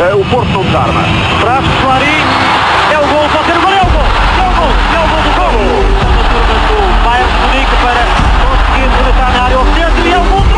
[0.00, 1.02] Uh, o Porto não desarma.
[1.40, 2.24] Traz Clarim.
[2.90, 3.28] É o gol.
[3.28, 3.70] Pode ser o gol.
[3.70, 4.08] É o gol.
[4.40, 4.72] É o gol.
[4.94, 5.52] É o gol do gol.
[6.68, 8.02] Do Bayern de Munique para
[8.40, 9.90] conseguir rematar na área oficial.
[10.06, 10.50] E é o gol do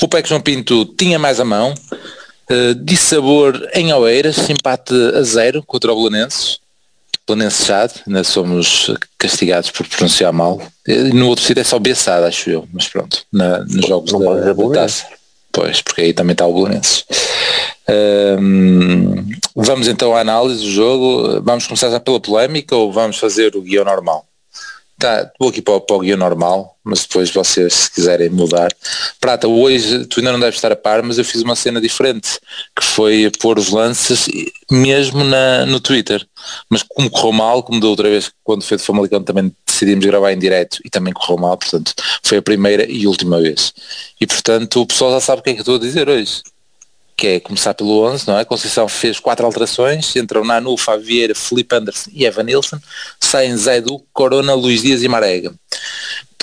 [0.00, 1.74] O PEC João Pinto tinha mais a mão,
[2.50, 6.60] uh, de sabor em Oeiras, empate a zero contra o Belenenses.
[7.26, 10.62] Belenenses Chade, ainda somos castigados por pronunciar mal.
[10.88, 14.20] Uh, No outro sítio é só Bessada, acho eu, mas pronto, na, nos jogos Não
[14.20, 15.17] da, da taça.
[15.52, 17.04] Pois, porque aí também está o Belenenses.
[17.88, 19.24] Ahm,
[19.56, 21.40] vamos então à análise do jogo.
[21.42, 24.24] Vamos começar já pela polémica ou vamos fazer o guião normal?
[24.98, 28.74] Tá, vou aqui para, o- para o guião normal, mas depois vocês se quiserem mudar.
[29.20, 32.40] Prata, hoje tu ainda não deves estar a par, mas eu fiz uma cena diferente,
[32.74, 34.26] que foi pôr os lances
[34.70, 36.26] mesmo na, no Twitter.
[36.70, 40.32] Mas como correu mal, como da outra vez quando foi de Famalicão também decidimos gravar
[40.32, 43.72] em direto e também correu mal, portanto foi a primeira e última vez.
[44.20, 46.42] E portanto o pessoal já sabe o que é que estou a dizer hoje
[47.18, 48.44] que é começar pelo 11, não é?
[48.44, 52.78] Conceição fez quatro alterações, entram Nanu, Fábio Vieira, Felipe Anderson e Evan Nilsson,
[53.20, 55.52] saem Zé Du, Corona, Luís Dias e Marega.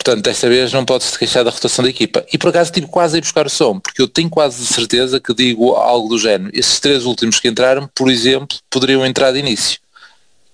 [0.06, 2.23] Portanto, desta vez não pode-se queixar da rotação da equipa.
[2.31, 5.20] E por acaso tive quase a ir buscar o som, porque eu tenho quase certeza
[5.20, 6.52] que digo algo do género.
[6.53, 9.80] Esses três últimos que entraram, por exemplo, poderiam entrar de início.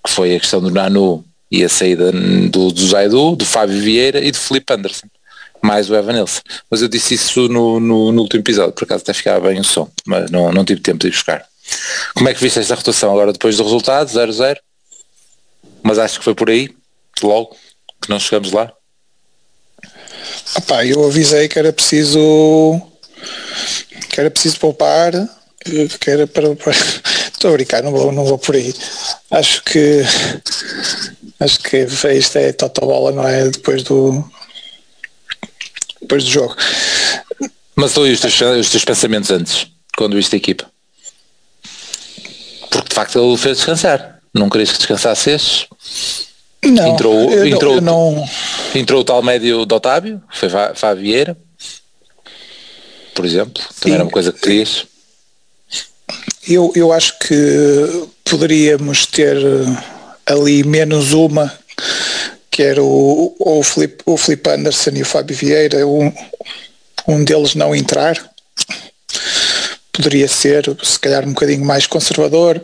[0.06, 4.24] Que foi a questão do Nanu e a saída do, do Zaidu, do Fábio Vieira
[4.24, 5.08] e do Felipe Anderson
[5.62, 6.42] mais o Evan Nilsson.
[6.72, 9.64] Mas eu disse isso no, no, no último episódio, por acaso até ficava bem o
[9.64, 11.46] som, mas não, não tive tempo de ir buscar.
[12.16, 14.58] Como é que viste esta rotação agora depois do resultado, 0-0?
[15.84, 16.74] Mas acho que foi por aí,
[17.22, 17.56] logo,
[18.02, 18.74] que não chegamos lá.
[20.58, 22.82] Opá, eu avisei que era preciso
[24.10, 25.12] que era preciso poupar
[26.00, 26.74] que era para, para-
[27.32, 28.74] estou a brincar, não vou, não vou por aí
[29.32, 30.02] acho que
[31.40, 31.86] acho que
[32.18, 33.50] isto é totobola, não é?
[33.50, 34.24] Depois do
[36.02, 36.56] depois do jogo
[37.76, 40.66] Mas aí os teus, os teus pensamentos antes, quando viste a equipa.
[42.70, 44.20] Porque de facto ele fez descansar.
[44.34, 45.68] Não querias que descansasse estes.
[46.64, 48.30] não, Entrou- eu, entrou- eu não
[48.74, 51.38] Entrou o tal médio de Otávio, foi Fá- Fábio Vieira,
[53.14, 53.62] por exemplo.
[53.80, 53.94] Também Sim.
[53.94, 54.86] era uma coisa que querias.
[56.48, 59.84] Eu, eu acho que poderíamos ter eh,
[60.26, 61.54] ali menos uma,
[62.50, 66.12] que era o, o, Filipe, o Filipe Anderson e o Fábio Vieira, um,
[67.08, 68.18] um deles não entrar.
[69.92, 72.64] Poderia ser, se calhar, um bocadinho mais conservador,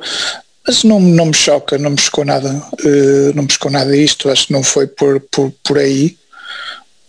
[0.67, 2.49] mas não, não me choca, não me chocou nada,
[2.83, 6.17] eh, não me chocou nada isto, acho que não foi por, por, por aí.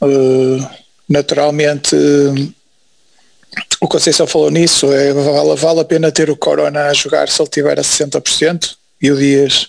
[0.01, 0.69] Eh,
[1.09, 2.49] naturalmente, eh,
[3.81, 7.43] o Conceição falou nisso, é, vale, vale a pena ter o Corona a jogar se
[7.43, 9.69] ele tiver a 60% e o Dias,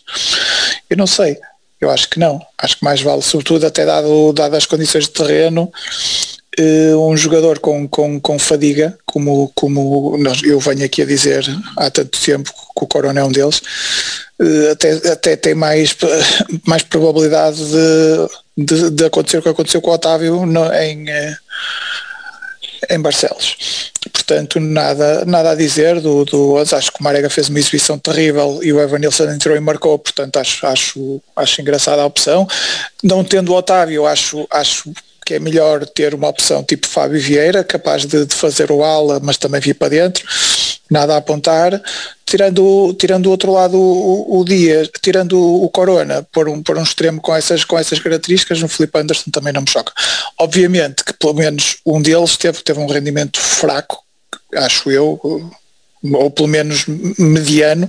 [0.88, 1.40] eu não sei,
[1.82, 5.12] eu acho que não, acho que mais vale, sobretudo até dado, dado as condições de
[5.12, 5.72] terreno,
[6.96, 11.46] um jogador com, com, com fadiga, como, como nós, eu venho aqui a dizer
[11.78, 13.62] há tanto tempo que o Corona é um deles,
[14.42, 15.96] eh, até, até tem mais,
[16.66, 21.38] mais probabilidade de, de, de acontecer o que aconteceu com o Otávio no, em, eh,
[22.90, 23.92] em Barcelos.
[24.12, 28.60] Portanto, nada, nada a dizer do, do acho que o Marega fez uma exibição terrível
[28.64, 32.48] e o Evan Nilsson entrou e marcou, portanto acho, acho, acho engraçada a opção.
[33.04, 34.92] Não tendo o Otávio, acho, acho
[35.30, 39.20] que é melhor ter uma opção tipo Fábio Vieira, capaz de, de fazer o ala,
[39.22, 40.26] mas também vir para dentro,
[40.90, 41.80] nada a apontar.
[42.26, 46.82] Tirando, tirando do outro lado o, o Dias, tirando o Corona, por um, por um
[46.82, 49.94] extremo com essas, com essas características, no Felipe Anderson também não me choca.
[50.40, 54.04] Obviamente que pelo menos um deles teve, teve um rendimento fraco,
[54.56, 55.20] acho eu,
[56.12, 56.86] ou pelo menos
[57.20, 57.88] mediano,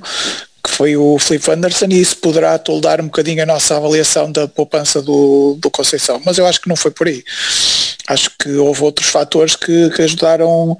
[0.62, 4.46] que foi o Felipe Anderson, e isso poderá toldar um bocadinho a nossa avaliação da
[4.46, 6.20] poupança do, do Conceição.
[6.24, 7.24] Mas eu acho que não foi por aí.
[8.06, 10.76] Acho que houve outros fatores que, que ajudaram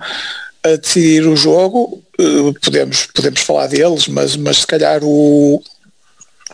[0.62, 2.02] a decidir o jogo.
[2.18, 5.62] Eh, Podemos, podemos falar deles, mas, mas se calhar o,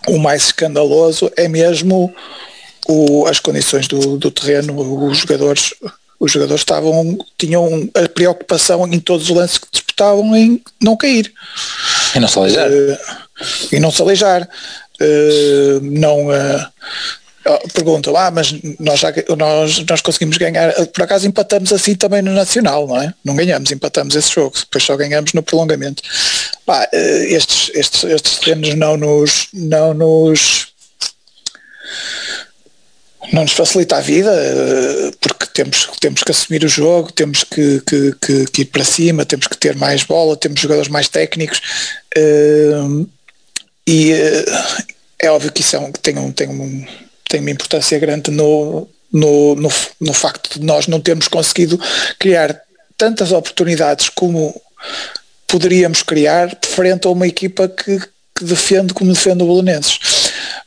[0.09, 2.15] o mais escandaloso é mesmo
[2.88, 4.78] o- as condições do, do terreno,
[5.09, 5.75] os jogadores,
[6.20, 11.33] os jogadores estavam, tinham a preocupação em todos os lances que disputavam em não cair
[12.16, 12.68] E não se aleijar.
[12.71, 12.98] eh,
[13.72, 14.48] e não se aleijar.
[15.01, 16.66] Eh, não eh,
[17.47, 22.22] oh, perguntam, ah, mas nós, já, nós, nós conseguimos ganhar, por acaso empatamos assim também
[22.22, 23.13] no Nacional, não é?
[23.24, 26.03] Não ganhamos, empatamos esse jogo, depois só ganhamos no prolongamento.
[26.92, 30.68] Eh, estes, estes, estes terrenos não nos, não nos
[33.33, 37.80] não nos facilita a vida eh, porque temos, temos que assumir o jogo, temos que,
[37.80, 41.60] que, que- que ir para cima, temos que ter mais bola, temos jogadores mais técnicos
[42.14, 43.06] eh,
[43.86, 44.44] e eh,
[45.18, 46.86] é óbvio que isso é um, tem, um, tem, um,
[47.28, 49.68] tem uma importância grande no, no, no,
[50.00, 51.80] no facto de nós não termos conseguido
[52.18, 52.60] criar
[52.98, 54.54] tantas oportunidades como
[55.47, 57.98] poderíamos criar frente a uma equipa que,
[58.36, 59.98] que defende como defende o Belenenses.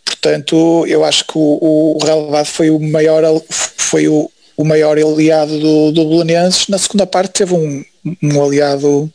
[0.03, 4.29] Portanto, eu acho que o, o relevado foi o maior, foi o,
[4.59, 6.67] o maior aliado do, do Belenenses.
[6.67, 7.81] Na segunda parte teve um,
[8.21, 9.09] um aliado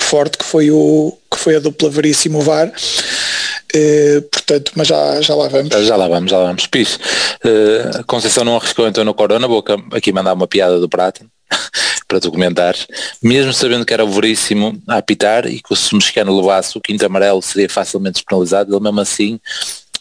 [0.00, 2.68] forte que foi, o, que foi a dupla Veríssimo VAR.
[2.68, 5.70] Uh, portanto, mas já, já lá vamos.
[5.70, 6.64] Já lá vamos, já lá vamos.
[6.68, 11.26] Pis, uh, Conceição não arriscou então no Corona, vou aqui mandar uma piada do Prata
[12.06, 12.86] para tu comentares,
[13.20, 16.80] mesmo sabendo que era o Veríssimo a apitar e que se o mexicano levasse o
[16.80, 19.40] quinto amarelo seria facilmente penalizado, ele mesmo assim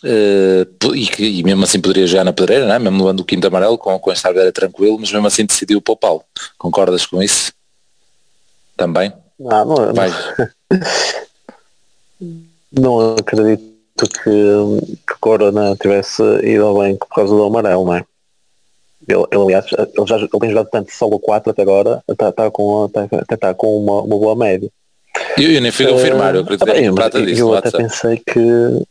[0.05, 2.77] Uh, e, que, e mesmo assim poderia jogar na pedreira, né?
[2.77, 6.23] mesmo levando o quinto amarelo com, com esta era tranquilo, mas mesmo assim decidiu poupá-lo.
[6.59, 7.51] Concordas com isso?
[8.77, 9.11] Também?
[9.39, 10.11] Não, não, Vai.
[12.71, 13.63] não acredito
[13.97, 18.05] que, que Corona tivesse ido ao banco por causa do amarelo, não é?
[19.07, 22.51] Ele, ele, aliás, ele já ele tem jogado tanto solo 4 até agora, está, está
[22.51, 24.69] com, está, está com uma, uma boa média.
[25.37, 27.41] Eu, eu nem fui confirmar, eu acredito que prata disso.
[27.41, 27.83] Eu até WhatsApp.
[27.83, 28.85] pensei que.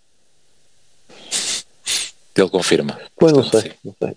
[2.37, 2.99] Ele confirma.
[3.17, 4.17] Pois não sei, não sei.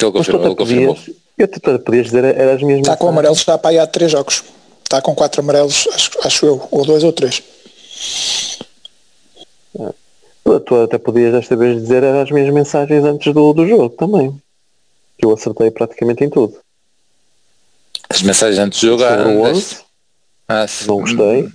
[0.00, 0.98] Ele confirmou, ele confirmou.
[1.36, 2.82] Eu te podias dizer, era as mesmas.
[2.82, 4.44] Está com amarelos já para aí há 3 jogos.
[4.82, 7.42] Está com 4 amarelos, acho, acho eu, ou 2 ou 3.
[10.64, 14.30] Tu até podias desta vez dizer as minhas mensagens antes do, do jogo também.
[15.18, 16.56] Que eu acertei praticamente em tudo.
[18.08, 19.16] As mensagens antes do jogo ah,
[20.48, 21.48] ah, não gostei.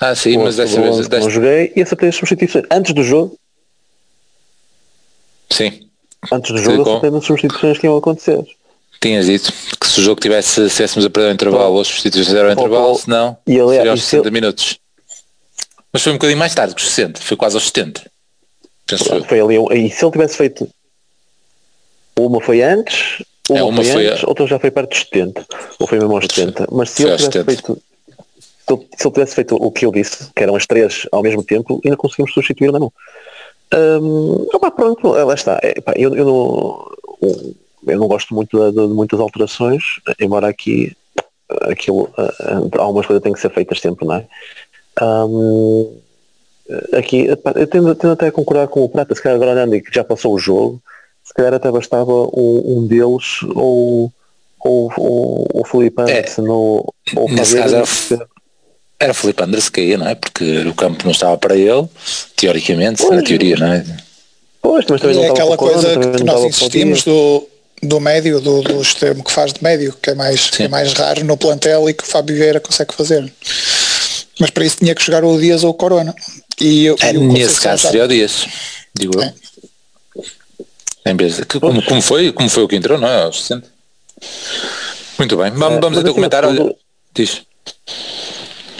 [0.00, 1.18] Ah sim, mas dessa vez desta...
[1.18, 2.64] não joguei e acertei as substituições.
[2.70, 3.36] Antes do jogo.
[5.50, 5.88] Sim.
[6.32, 8.44] Antes do jogo acertei nas substituições que iam acontecer.
[9.00, 11.86] Tinhas dito que se o jogo tivesse, se estivéssemos a perder o intervalo, ou as
[11.86, 14.78] substituições eram o intervalo, senão e aliás, seriam aos 60 minutos.
[15.92, 18.10] Mas foi um bocadinho mais tarde que os 60, foi quase aos 70.
[18.86, 20.68] Penso foi ali, e se ele tivesse feito
[22.18, 24.28] uma foi antes, uma, é, uma foi, foi antes, a...
[24.28, 25.46] outra já foi perto dos 70,
[25.78, 26.66] ou foi mesmo aos 70.
[26.72, 27.44] Mas se ele tivesse 70.
[27.44, 27.82] feito
[28.68, 31.22] se ele, se ele tivesse feito o que eu disse, que eram as três ao
[31.22, 32.92] mesmo tempo, ainda conseguimos substituir ou não.
[33.74, 35.58] Um, opa, pronto, lá está.
[35.62, 36.90] É, eu, eu, não,
[37.86, 39.82] eu não gosto muito de, de, muitas alterações,
[40.20, 40.96] embora aqui
[41.62, 44.26] aquilo, uh, algumas coisas têm que ser feitas sempre, não é?
[45.00, 45.98] Um,
[46.92, 47.36] aqui, eu
[47.66, 50.34] tendo, tendo, até a concordar com o Prata, se calhar agora olhando que já passou
[50.34, 50.82] o jogo,
[51.22, 54.12] se calhar até bastava um, um deles ou
[54.60, 57.56] ou, ou, ou Felipe Anderson é, ou, ou caso
[59.00, 60.14] era, Felipe Anderson que ia, não é?
[60.14, 61.86] Porque o campo não estava para ele,
[62.34, 63.84] teoricamente, pois, na teoria, não é?
[64.60, 67.48] Pois, mas também é aquela coisa que nós insistimos do,
[67.82, 70.92] do médio, do, do extremo que faz de médio, que é mais, que é mais
[70.94, 73.32] raro no plantel e que o Fábio Vieira consegue fazer.
[74.40, 76.14] Mas para isso tinha que jogar o Dias ou o Corona.
[76.60, 78.46] E, é, e nesse caso seria o Dias,
[78.94, 79.32] digo é.
[80.16, 81.12] eu.
[81.12, 83.22] Em vez de, que, como, como, foi, como foi o que entrou, não é?
[83.22, 83.66] Aos 60.
[85.18, 86.44] Muito bem, vamos, é, vamos então comentar.
[86.44, 86.76] Tudo...
[87.14, 87.42] Diz.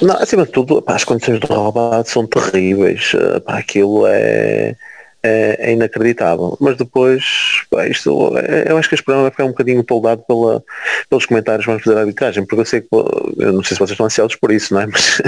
[0.00, 3.12] Não, acima de tudo, pá, as condições do Robado são terríveis.
[3.44, 4.76] Pá, aquilo é
[5.22, 6.56] é, é, inacreditável.
[6.60, 7.24] Mas depois,
[7.70, 10.62] pá, isto, é, eu acho que este programa vai ficar um bocadinho toldado pela,
[11.08, 13.80] pelos comentários que vamos fazer a arbitragem, porque eu sei que, eu não sei se
[13.80, 14.86] vocês estão ansiosos por isso, não é?
[14.88, 15.20] Mas,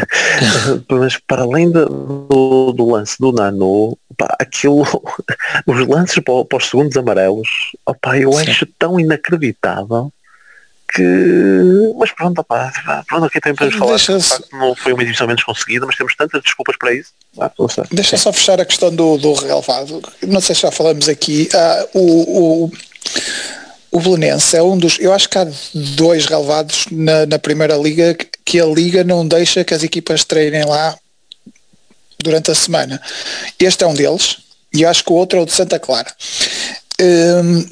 [0.88, 4.82] mas para além de, do, do, lance do Nano, pá, aquilo,
[5.66, 8.50] os lances para, para os segundos amarelos, opá, eu Sim.
[8.50, 10.12] acho tão inacreditável
[10.92, 11.94] que.
[11.98, 12.72] Mas pronto, opá,
[13.06, 13.98] pronto, aqui também podemos falar.
[13.98, 17.12] Que, não foi uma edição menos conseguida, mas temos tantas desculpas para isso.
[17.38, 17.50] Ah,
[17.90, 20.02] Deixa só fechar a questão do, do relevado.
[20.26, 21.48] Não sei se já falamos aqui.
[21.54, 22.72] Ah, o, o,
[23.92, 24.98] o Belenense é um dos.
[24.98, 29.64] Eu acho que há dois relevados na, na Primeira Liga que a Liga não deixa
[29.64, 30.96] que as equipas treinem lá
[32.22, 33.00] durante a semana.
[33.58, 34.38] Este é um deles
[34.72, 36.12] e acho que o outro é o de Santa Clara.
[37.00, 37.66] Hum,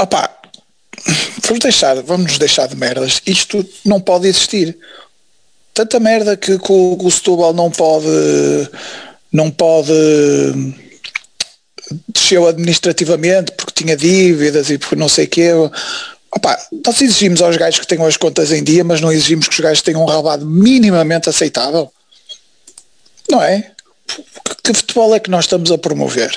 [0.00, 0.33] opá,
[1.42, 3.20] vamos deixar, vamos nos deixar de merdas.
[3.26, 4.76] Isto não pode existir.
[5.72, 8.06] Tanta merda que, que, o, o Setúbal não pode
[9.32, 9.92] não pode
[12.08, 15.50] desceu administrativamente porque tinha dívidas e porque não sei o quê.
[16.30, 19.54] Opa, nós exigimos aos gajos que tenham as contas em dia, mas não exigimos que
[19.54, 21.92] os gajos tenham um rabado minimamente aceitável.
[23.30, 23.70] Não é?
[24.62, 26.36] Que futebol é que nós estamos a promover?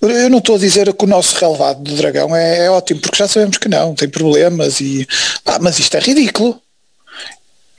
[0.00, 3.16] Eu não estou a dizer que o nosso relevado do Dragão é, é ótimo, porque
[3.16, 5.06] já sabemos que não, tem problemas e.
[5.44, 6.60] Ah, mas isto é ridículo.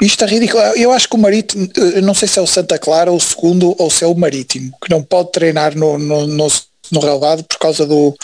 [0.02, 0.62] Isto é ridículo.
[0.76, 1.68] Eu acho que o Marítimo,
[2.04, 4.72] não sei se é o Santa Clara ou o segundo ou se é o Marítimo,
[4.84, 6.48] que não pode treinar no, no, no,
[6.92, 8.16] no relevado por causa do.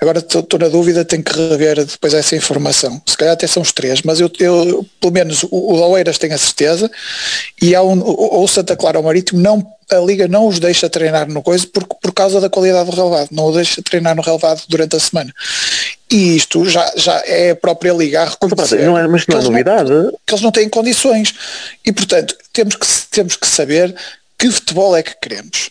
[0.00, 3.02] Agora estou na dúvida, tenho que rever depois essa informação.
[3.04, 6.34] Se calhar até são os três, mas eu, eu pelo menos o, o Oeiras tenho
[6.34, 6.90] a certeza,
[7.60, 10.88] e há um, ou Santa Clara ou o Marítimo não a Liga não os deixa
[10.88, 14.22] treinar no coisa por, por causa da qualidade do relevado, não o deixa treinar no
[14.22, 15.32] relevado durante a semana.
[16.10, 18.84] E isto já, já é a própria Liga a reconhecer.
[18.84, 19.90] Não é, mas não é novidade.
[19.90, 21.34] Não, que eles não têm condições.
[21.84, 23.94] E, portanto, temos que, temos que saber
[24.38, 25.70] que futebol é que queremos.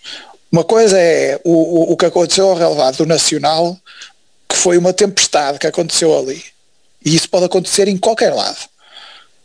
[0.51, 3.77] Uma coisa é o, o, o que aconteceu ao relevado do Nacional,
[4.47, 6.43] que foi uma tempestade que aconteceu ali.
[7.03, 8.57] E isso pode acontecer em qualquer lado.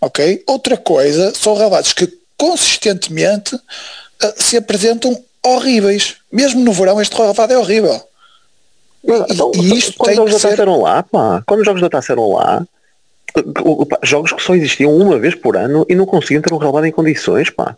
[0.01, 0.43] Ok?
[0.47, 3.61] Outra coisa são relevados que consistentemente uh,
[4.37, 6.17] se apresentam horríveis.
[6.31, 8.01] Mesmo no verão este relevado é horrível.
[9.05, 11.91] Então, e isto quando os jogos da taça eram lá, pá, quando os jogos da
[11.91, 12.65] taça eram lá,
[14.03, 16.93] jogos que só existiam uma vez por ano e não conseguiam ter um relevado em
[16.93, 17.77] condições, pá.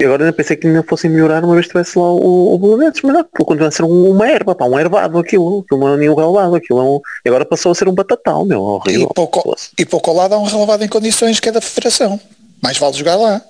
[0.00, 2.58] E agora ainda pensei que ainda fossem melhorar uma vez que tivesse lá o, o
[2.58, 5.96] Belenenses, mas não, continua a ser uma erva, pá, um ervado aquilo, aquilo não é
[5.98, 9.08] nenhum relevado, aquilo é um, e agora passou a ser um batatal, meu, horrível.
[9.10, 12.18] E pouco, e pouco ao lado há um relevado em condições que é da Federação.
[12.62, 13.42] Mais vale jogar lá.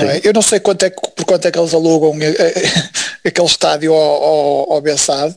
[0.00, 0.20] É?
[0.24, 2.62] Eu não sei quanto é, por quanto é que eles alugam eh, eh,
[3.28, 5.36] aquele estádio ao, ao, ao Bessade,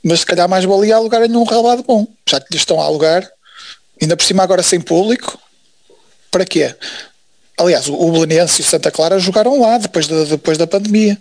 [0.00, 3.28] mas se calhar mais valia alugar num relevado bom, já que lhes estão a alugar,
[4.00, 5.36] ainda por cima agora sem público,
[6.30, 6.72] para quê?
[7.56, 11.18] Aliás, o Belenense e o Santa Clara jogaram lá depois, de, depois da pandemia.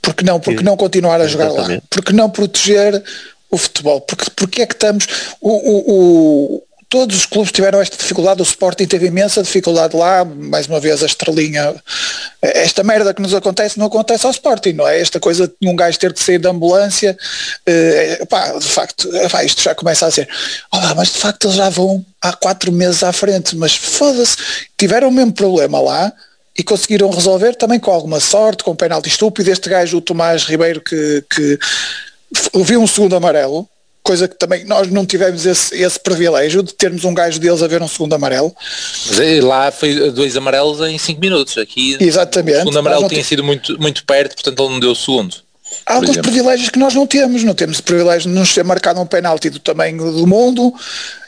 [0.00, 0.38] Porque não?
[0.38, 1.66] Porque não continuar a jogar lá?
[1.90, 3.02] Porque não proteger
[3.50, 4.00] o futebol?
[4.00, 5.06] Porque, porque é que estamos.
[5.40, 10.66] O, o, todos os clubes tiveram esta dificuldade, o Sporting teve imensa dificuldade lá, mais
[10.66, 11.74] uma vez a estrelinha,
[12.40, 15.00] esta merda que nos acontece não acontece ao Sporting, não é?
[15.00, 17.16] Esta coisa de um gajo ter que sair da ambulância,
[17.68, 20.28] uh, pá, de facto, pá, isto já começa a ser,
[20.72, 24.36] oh, mas de facto eles já vão há quatro meses à frente, mas foda-se,
[24.78, 26.12] tiveram o mesmo problema lá,
[26.58, 30.44] e conseguiram resolver também com alguma sorte, com um penalti estúpido, este gajo, o Tomás
[30.44, 31.58] Ribeiro, que, que
[32.54, 33.68] viu um segundo amarelo,
[34.06, 37.66] coisa que também nós não tivemos esse, esse privilégio de termos um gajo deles a
[37.66, 38.54] ver um segundo amarelo.
[39.08, 41.58] Mas lá foi dois amarelos em cinco minutos.
[41.58, 42.56] Aqui Exatamente.
[42.56, 45.45] o segundo amarelo tinha sido muito, muito perto, portanto ele não deu o segundo.
[45.84, 46.30] Há alguns exemplo.
[46.30, 47.42] privilégios que nós não temos.
[47.44, 50.72] Não temos o privilégio de nos ser marcado um penalti do tamanho do mundo,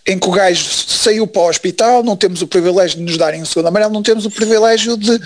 [0.06, 3.42] em que o gajo saiu para o hospital, não temos o privilégio de nos darem
[3.42, 5.20] um segundo amarelo, não temos o privilégio de,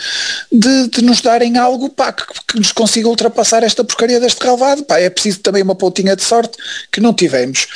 [0.50, 4.82] de, de nos darem algo pá, que, que, nos consiga ultrapassar esta porcaria deste relvado.
[4.82, 6.58] Pá, é preciso também uma pontinha de sorte
[6.90, 7.68] que não tivemos.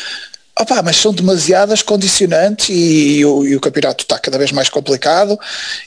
[0.58, 4.70] Opa, mas são demasiadas condicionantes e, e, o, e, o, campeonato está cada vez mais
[4.70, 5.38] complicado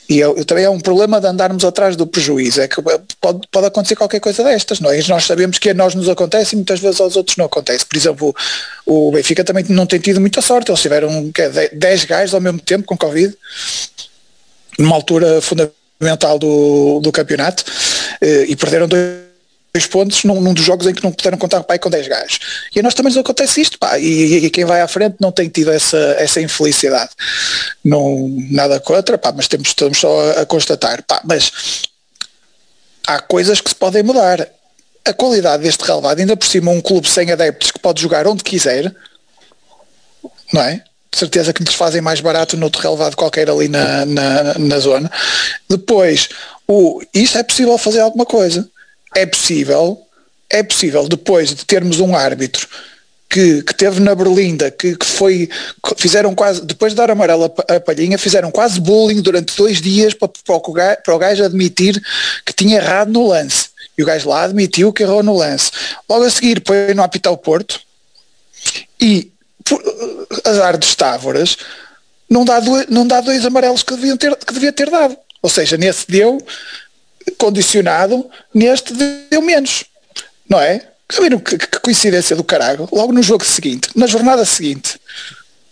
[0.08, 2.80] e eu, eu, também é um problema de andarmos atrás do prejuízo, é que
[3.20, 5.00] pode, pode acontecer qualquer coisa destas, não é?
[5.00, 7.84] E nós sabemos que a nós nos acontece e muitas vezes aos outros não acontece.
[7.84, 8.34] Por exemplo,
[8.86, 12.40] o, o Benfica também não tem tido muita sorte, eles tiveram que, 10 gajos ao
[12.40, 13.36] mesmo tempo com Covid,
[14.78, 17.64] numa altura fundamental do, do campeonato,
[18.20, 19.29] eh, e perderam dois
[19.72, 22.38] dois pontos num, num, dos jogos em que não puderam contar pai com 10 gajos.
[22.74, 25.30] E a nós também nos acontece isto, pá, e, e, quem vai à frente não
[25.30, 27.10] tem tido essa, essa infelicidade.
[27.84, 31.52] Não, nada contra, pá, mas temos, estamos só a, a constatar, pá, mas
[33.06, 34.46] há coisas que se podem mudar.
[35.02, 38.44] A qualidade deste relevado, ainda por cima um clube sem adeptos que pode jogar onde
[38.44, 38.94] quiser,
[40.52, 40.84] não é?
[41.12, 44.78] de certeza que lhes fazem mais barato no outro relevado qualquer ali na, na, na
[44.78, 45.10] zona.
[45.68, 46.28] Depois,
[46.68, 48.68] o, isto é possível fazer alguma coisa
[49.14, 50.00] é possível,
[50.48, 52.68] é possível depois de termos um árbitro
[53.30, 55.48] que, que teve na Berlinda, que, que foi,
[55.96, 60.28] fizeram quase, depois de dar amarelo a, palhinha, fizeram quase bullying durante dois dias para,
[60.28, 62.02] para, o gajo, para o gajo admitir
[62.44, 63.68] que tinha errado no lance.
[63.96, 65.70] E o gajo lá admitiu que errou no lance.
[66.08, 67.80] Logo a seguir põe no apitar Porto
[69.00, 69.30] e
[69.64, 69.80] por,
[70.44, 71.56] azar dos Távoras
[72.28, 75.16] não dá, dois, não dá dois amarelos que, deviam ter, que devia ter dado.
[75.40, 76.44] Ou seja, nesse deu
[77.38, 78.92] condicionado, neste
[79.30, 79.84] deu menos,
[80.48, 80.82] não é?
[81.08, 84.98] Que, que coincidência do caralho, logo no jogo seguinte, na jornada seguinte,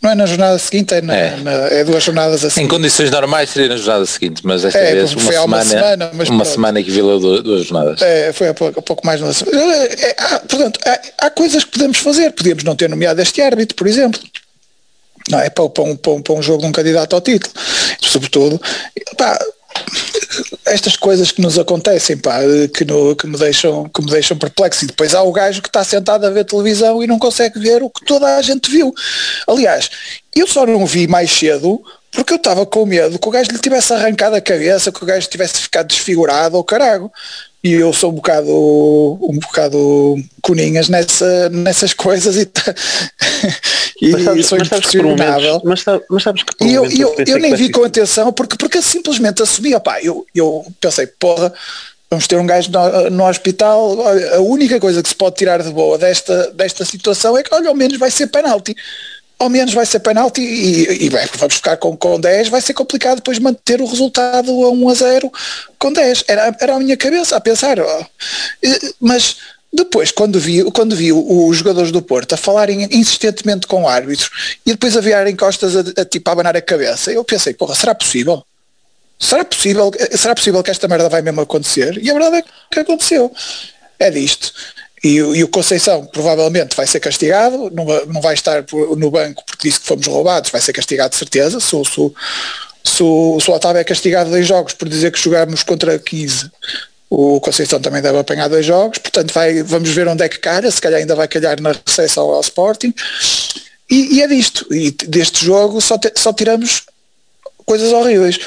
[0.00, 1.36] não é na jornada seguinte, é, na, é.
[1.36, 2.62] Na, é duas jornadas assim.
[2.62, 6.10] Em condições normais seria na jornada seguinte, mas esta é, vez uma semana, uma semana,
[6.30, 8.00] uma semana equivaleu duas, duas jornadas.
[8.00, 9.60] É, foi a pouco, a pouco mais uma semana.
[9.60, 13.74] É, há, portanto, há, há, coisas que podemos fazer, podíamos não ter nomeado este árbitro,
[13.74, 14.20] por exemplo.
[15.30, 17.52] Não é para, para, um, para, um, para um jogo de um candidato ao título.
[18.00, 18.60] Sobretudo,
[19.16, 19.36] pá,
[20.66, 22.40] estas coisas que nos acontecem, pá,
[22.74, 24.84] que, no, que, me deixam, que me deixam perplexo.
[24.84, 27.82] E depois há o gajo que está sentado a ver televisão e não consegue ver
[27.82, 28.94] o que toda a gente viu.
[29.46, 29.90] Aliás,
[30.34, 33.58] eu só não vi mais cedo porque eu estava com medo que o gajo lhe
[33.58, 37.12] tivesse arrancado a cabeça, que o gajo tivesse ficado desfigurado ou carago
[37.62, 42.74] e eu sou um bocado um bocado coninhas nessa, nessas coisas e, tá,
[44.00, 45.60] e mas sabes, sou impressionável.
[45.64, 49.42] Mas, mas, sabes que e eu, eu, eu, nem vi com atenção porque, porque simplesmente
[49.42, 51.52] assumi, opá, eu, eu pensei, porra,
[52.08, 53.96] vamos ter um gajo no, no, hospital,
[54.34, 57.68] a única coisa que se pode tirar de boa desta, desta situação é que olha,
[57.68, 58.74] ao menos vai ser penalti
[59.38, 62.74] ao menos vai ser penalti e, e bem, vamos ficar com, com 10, vai ser
[62.74, 65.32] complicado depois manter o resultado a 1 a 0
[65.78, 66.24] com 10.
[66.26, 68.06] Era, era a minha cabeça a pensar, oh,
[69.00, 69.36] mas
[69.72, 74.72] Depois, quando vi, quando vi os jogadores do Porto a falarem insistentemente com árbitros e
[74.72, 77.94] depois a virarem costas a, a, tipo, a abanar a cabeça, eu pensei, porra, será
[77.94, 78.42] possível?
[79.20, 81.98] Será possível, será possível que esta merda vai mesmo acontecer?
[82.02, 83.30] E a verdade é que aconteceu.
[83.98, 84.52] É disto.
[85.02, 88.64] E, e, o Conceição provavelmente vai ser castigado, não, não vai estar
[88.96, 91.60] no banco porque disse que fomos roubados, vai ser castigado de certeza.
[91.60, 92.12] Se, se,
[92.84, 96.50] se, se o Otávio é castigado dois jogos por dizer que jogamos contra 15,
[97.10, 100.70] o Conceição também deve apanhar dois jogos, portanto vai, vamos ver onde é que calha,
[100.70, 102.92] se calhar ainda vai calhar na recepção ao Sporting.
[103.90, 104.66] E, e, é disto.
[104.72, 106.82] E deste jogo só, te, só tiramos
[107.64, 108.38] coisas horríveis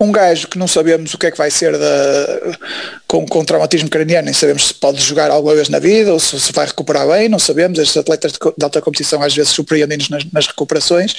[0.00, 2.58] um gajo que não sabemos o que é que vai ser da,
[3.06, 6.40] com, com traumatismo craniano, nem sabemos se pode jogar alguma vez na vida ou se,
[6.40, 7.78] se vai recuperar bem, não sabemos.
[7.78, 11.12] Estes atletas de, de alta competição às vezes surpreendem-nos nas, nas, recuperações.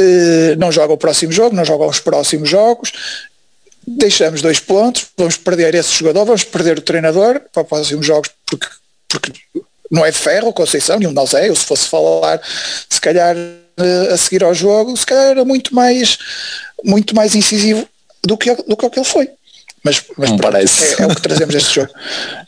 [0.00, 2.92] Uh, não joga o próximo jogo, não joga os próximos jogos.
[3.84, 8.30] Deixamos dois pontos, vamos perder esse jogador, vamos perder o treinador para os próximos jogos
[8.46, 8.66] porque,
[9.08, 9.32] porque
[9.90, 11.48] não é de ferro, Conceição, nenhum de nós é.
[11.48, 12.40] Eu se fosse falar,
[12.88, 13.34] se calhar
[14.12, 16.18] a seguir ao jogo, se calhar era muito mais
[16.84, 17.86] muito mais incisivo
[18.22, 19.30] do que, do que o que ele foi.
[19.82, 21.92] Mas, mas pronto, é, é, o que trazemos este jogo.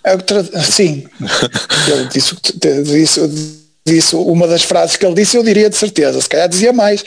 [0.04, 0.42] É o que tra...
[0.62, 1.06] Sim,
[1.90, 2.36] ele disse,
[2.82, 6.72] disse, disse uma das frases que ele disse, eu diria de certeza, se calhar dizia
[6.72, 7.04] mais.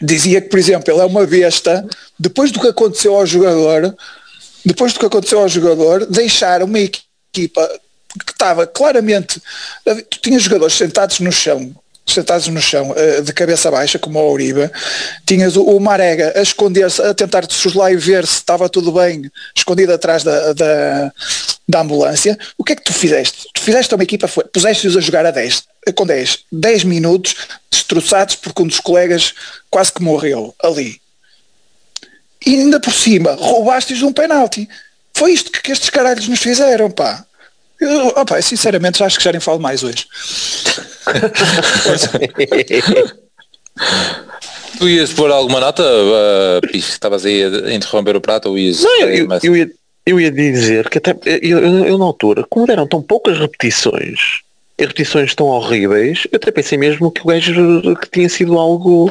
[0.00, 1.84] Dizia que, por exemplo, ele é uma besta,
[2.18, 3.96] depois do que aconteceu ao jogador,
[4.64, 7.68] depois do que aconteceu ao jogador, deixar uma equipa
[8.24, 9.42] que estava claramente,
[10.08, 11.74] tu tinhas jogadores sentados no chão,
[12.14, 14.70] sentados no chão, uh, de cabeça baixa, como o Uribe,
[15.26, 19.92] tinhas o, Marega a esconder-se, a tentar lá e ver se estava tudo bem, escondido
[19.92, 21.12] atrás da, da,
[21.68, 22.38] da, ambulância.
[22.56, 23.48] O que é que tu fizeste?
[23.54, 25.62] Tu fizeste uma equipa, puseste-os a jogar a 10,
[25.94, 27.36] com 10, 10 minutos,
[27.70, 29.34] destroçados porque um dos colegas
[29.70, 31.00] quase que morreu ali.
[32.44, 34.68] E ainda por cima, roubaste-os um penalti.
[35.14, 37.24] Foi isto que, que estes caralhos nos fizeram, pá.
[37.80, 40.06] Eu, opa, sinceramente, acho que já nem falo mais hoje.
[44.78, 48.82] tu ias pôr alguma nota, uh, estavas aí a interromper o prato ou ias...
[48.82, 49.70] Não, eu, eu, ia,
[50.06, 54.40] eu ia dizer que até eu, eu, eu na altura, como deram tão poucas repetições,
[54.78, 59.10] e repetições tão horríveis, eu até pensei mesmo que o gajo que tinha sido algo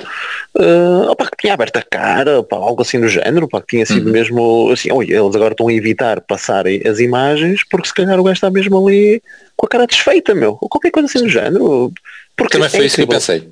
[0.56, 3.86] uh, opa, que tinha aberto a cara, opa, algo assim do género, opa, que tinha
[3.86, 4.14] sido uhum.
[4.14, 8.36] mesmo assim, eles agora estão a evitar passarem as imagens porque se calhar o gajo
[8.36, 9.22] está mesmo ali
[9.58, 11.92] com a cara desfeita, meu, ou qualquer coisa assim do género.
[12.36, 13.50] Porque Também é foi isso que eu pensei.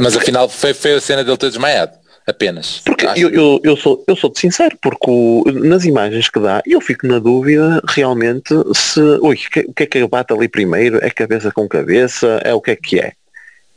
[0.00, 2.80] Mas afinal foi, foi a cena dele ter desmaiado apenas.
[2.84, 6.62] Porque eu, eu, eu, sou, eu sou de sincero, porque o, nas imagens que dá,
[6.66, 10.98] eu fico na dúvida realmente se ui, que, o que é que bate ali primeiro?
[11.02, 12.40] É cabeça com cabeça?
[12.44, 13.12] É o que é que é?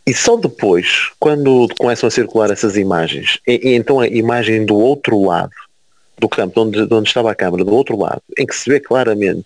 [0.07, 4.75] E só depois, quando começam a circular essas imagens, e, e então a imagem do
[4.75, 5.51] outro lado
[6.17, 9.45] do campo, onde, onde estava a câmara, do outro lado, em que se vê claramente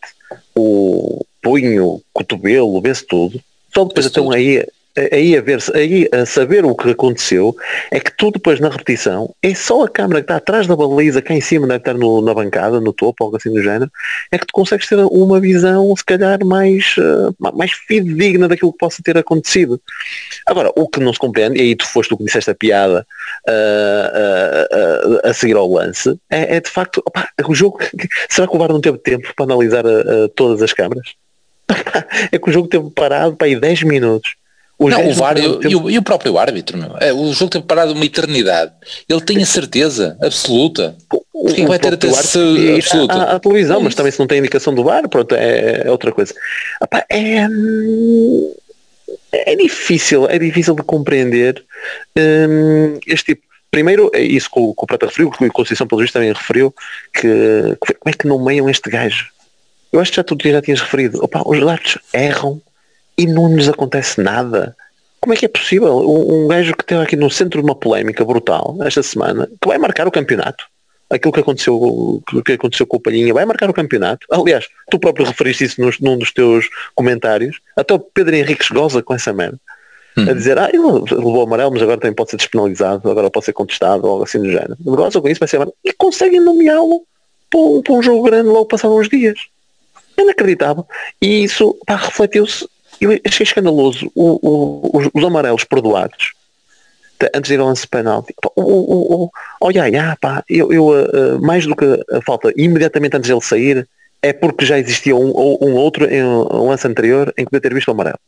[0.55, 3.41] o punho, o cotovelo, vê-se tudo,
[3.73, 4.65] só depois então aí
[5.11, 7.55] aí a ver aí a saber o que aconteceu
[7.91, 11.21] é que tu depois na repetição é só a câmera que está atrás da baliza
[11.21, 13.91] cá em cima deve estar no, na bancada no topo algo assim do género
[14.31, 18.77] é que tu consegues ter uma visão se calhar mais uh, mais fidedigna daquilo que
[18.77, 19.81] possa ter acontecido.
[20.45, 23.05] Agora o que não se compreende e aí tu foste o que disseste a piada
[23.47, 27.79] uh, uh, a seguir ao lance é, é de facto opa, o jogo
[28.29, 29.83] será que o VAR não teve tempo para analisar
[30.35, 31.13] todas as câmaras?
[32.31, 34.35] É que o jogo teve parado para aí 10 minutos
[34.79, 36.95] o não, o VAR e, o, e, o, próprio árbitro, meu.
[37.01, 38.71] É, o jogo teve parado uma eternidade.
[39.09, 40.95] Ele tem a certeza absoluta.
[41.33, 43.13] O, Quem vai ter a certeza absoluta?
[43.13, 45.91] A, a, televisão, é mas também se não tem indicação do VAR, pronto, é, é
[45.91, 46.33] outra coisa.
[46.81, 47.45] Epá, é,
[49.33, 51.61] é difícil, é difícil de compreender
[52.17, 53.49] hum, este tipo.
[53.69, 56.31] Primeiro, é isso que o, que o Prata referiu, que o Conceição pelo visto também
[56.31, 56.73] referiu,
[57.13, 57.21] que,
[57.85, 59.27] que como é que nomeiam este gajo?
[59.91, 61.23] Eu acho que já tu já tinhas referido.
[61.23, 62.61] Opa, os árbitros erram
[63.19, 64.73] e não nos acontece nada.
[65.19, 65.97] Como é que é possível?
[65.97, 69.67] Um, um gajo que esteve aqui no centro de uma polémica brutal esta semana, que
[69.67, 70.63] vai marcar o campeonato.
[71.09, 74.25] Aquilo que aconteceu, que aconteceu com o Palhinha vai marcar o campeonato.
[74.31, 77.59] Aliás, tu próprio referiste isso nos, num dos teus comentários.
[77.75, 79.59] Até o Pedro Henriques goza com essa merda.
[80.15, 80.29] Hum.
[80.29, 83.53] A dizer, ah, ele levou amarelo, mas agora também pode ser despenalizado, agora pode ser
[83.53, 84.77] contestado, ou algo assim do género.
[84.79, 85.75] Goza com isso, vai ser amarelo.
[85.83, 87.01] E conseguem nomeá-lo
[87.49, 89.39] para, um, para um jogo grande logo passados uns dias.
[90.15, 90.85] É inacreditável.
[91.21, 92.67] E isso refletiu-se
[93.01, 96.33] eu achei escandaloso o, o, os, os, amarelos perdoados
[97.33, 98.25] antes de ir ao lance penal.
[98.55, 99.31] O, o, o,
[99.61, 103.41] olha aí, ah, pá, eu, eu uh, mais do que a falta imediatamente antes dele
[103.41, 103.87] sair,
[104.21, 105.29] é porque já existia um,
[105.61, 108.19] um outro em um lance anterior em que podia ter visto o amarelo.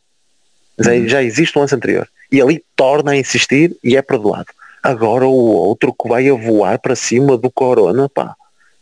[0.79, 1.07] Já, uhum.
[1.07, 2.07] já existe um lance anterior.
[2.31, 4.47] E ali torna a insistir e é perdoado.
[4.81, 8.35] Agora o outro que vai a voar para cima do corona, pá.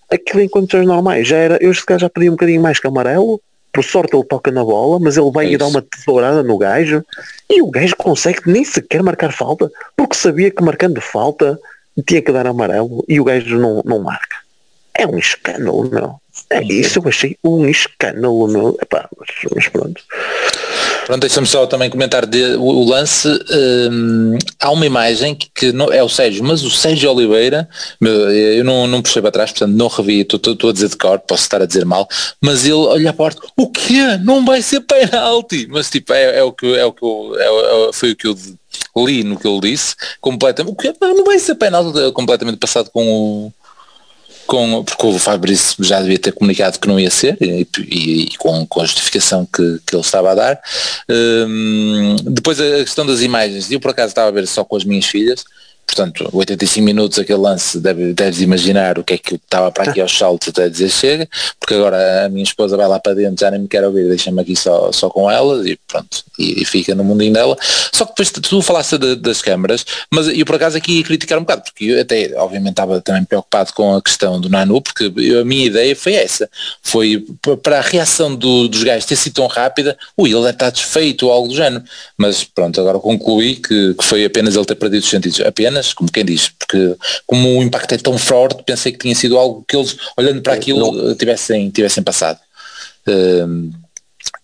[0.10, 3.40] Aquilo em condições normais já era, eu já pedi um bocadinho mais que amarelo,
[3.80, 7.02] por sorte ele toca na bola, mas ele vai é dar uma tesourada no gajo
[7.50, 11.58] e o gajo consegue nem sequer marcar falta, porque sabia que marcando falta
[12.06, 14.36] tinha que dar amarelo e o gajo não, não marca.
[14.94, 16.20] É um escândalo, não.
[16.50, 18.78] É, isso eu achei um escândalo, meu.
[18.82, 20.04] Epá, mas, mas pronto.
[21.10, 23.28] Pronto, deixa-me só também comentar de, o, o lance.
[23.92, 27.68] Hum, há uma imagem que, que, não, é o Sérgio, mas o Sérgio Oliveira,
[28.00, 31.42] eu não, não puxei para trás, portanto não revi, estou a dizer de cor, posso
[31.42, 32.08] estar a dizer mal,
[32.40, 34.20] mas ele olha a porta, o quê?
[34.24, 35.68] Não vai ser penalti!
[35.72, 38.28] Mas tipo, é, é o que, é o que eu, é, é, foi o que
[38.28, 38.38] eu
[38.96, 40.94] li no que ele disse, completamente, o quê?
[41.02, 43.54] Não vai ser penalti, completamente passado com o
[44.50, 48.38] com, porque o Fabrício já devia ter comunicado que não ia ser e, e, e
[48.38, 50.62] com, com, a justificação que, que ele estava a dar.
[51.08, 54.84] Um, depois a questão das imagens, eu por acaso estava a ver só com as
[54.84, 55.46] minhas filhas,
[55.90, 60.00] portanto 85 minutos aquele lance deve, deves imaginar o que é que estava para aqui
[60.02, 63.52] aos saltos até dizer chega porque agora a minha esposa vai lá para dentro já
[63.52, 66.96] nem me quer ouvir deixa-me aqui só, só com elas e pronto e, e, fica
[66.96, 67.58] no mundinho dela.
[67.94, 71.38] Só que depois tu falaste de, das câmaras mas eu por acaso aqui ia criticar
[71.38, 75.12] um bocado porque eu até obviamente estava também preocupado com a questão do Nanu porque
[75.18, 76.50] eu, a minha ideia foi essa
[76.82, 77.26] foi
[77.62, 81.26] para a reação do, dos gajos ter sido tão rápida o ele deve estar desfeito
[81.28, 81.84] ou algo do género.
[82.18, 85.40] Mas pronto agora concluí que, que foi apenas ele ter perdido os sentidos.
[85.42, 89.16] Apenas apenas, como quem diz, porque como o impacto é tão forte, pensei que tinha
[89.16, 91.16] sido algo que eles, olhando para aquilo, não.
[91.16, 92.40] tivessem, tivessem passado.
[93.08, 93.72] Uh,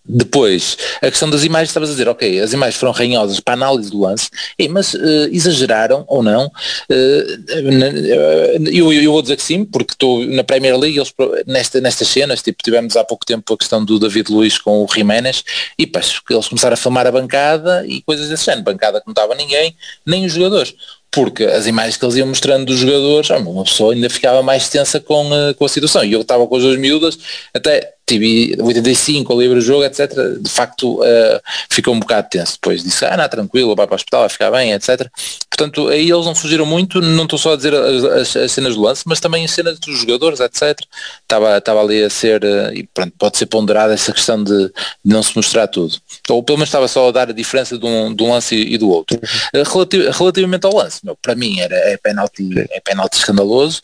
[0.08, 3.56] depois, a questão das imagens, estavas a dizer, ok, as imagens foram ranhosas para a
[3.56, 4.30] análise do lance,
[4.70, 6.46] mas uh, exageraram ou não?
[6.46, 11.12] Uh, eu, eu, vou dizer que sim, porque estou na Premier League, eles,
[11.46, 14.88] nesta, nestas cenas, tipo, tivemos há pouco tempo a questão do David Luiz com o
[14.92, 15.44] Jiménez,
[15.76, 19.12] e pá, eles começaram a filmar a bancada e coisas desse género, bancada que não
[19.12, 20.74] estava ninguém, nem os jogadores
[21.10, 25.00] porque as imagens que eles iam mostrando dos jogadores, uma pessoa ainda ficava mais tensa
[25.00, 26.04] com, a, com a situação.
[26.04, 27.18] E eu estava com as duas miúdas,
[27.54, 30.12] até tive 85 a livre jogo, etc.
[30.40, 31.40] De facto uh,
[31.70, 32.52] ficou um bocado tenso.
[32.54, 35.10] Depois disse, ah, não, tranquilo, vai para o hospital, vai ficar bem, etc.
[35.56, 38.74] Portanto, aí eles não fugiram muito, não estou só a dizer as, as, as, cenas
[38.74, 40.78] do lance, mas também as cenas dos jogadores, etc.
[41.22, 44.72] Estava, estava ali a ser, uh, e pronto, pode ser ponderada essa questão de, de,
[45.02, 45.96] não se mostrar tudo.
[46.28, 48.74] Ou pelo menos estava só a dar a diferença de um, de um lance e,
[48.74, 49.16] e do outro.
[49.16, 53.80] Uh, relativ, relativamente ao lance, meu, para mim era, é penalti, é penalti escandaloso.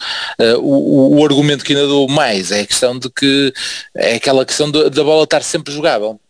[0.60, 3.50] o, o, argumento que ainda dou mais é a questão de que
[3.96, 6.20] é aquela questão da bola estar sempre jogável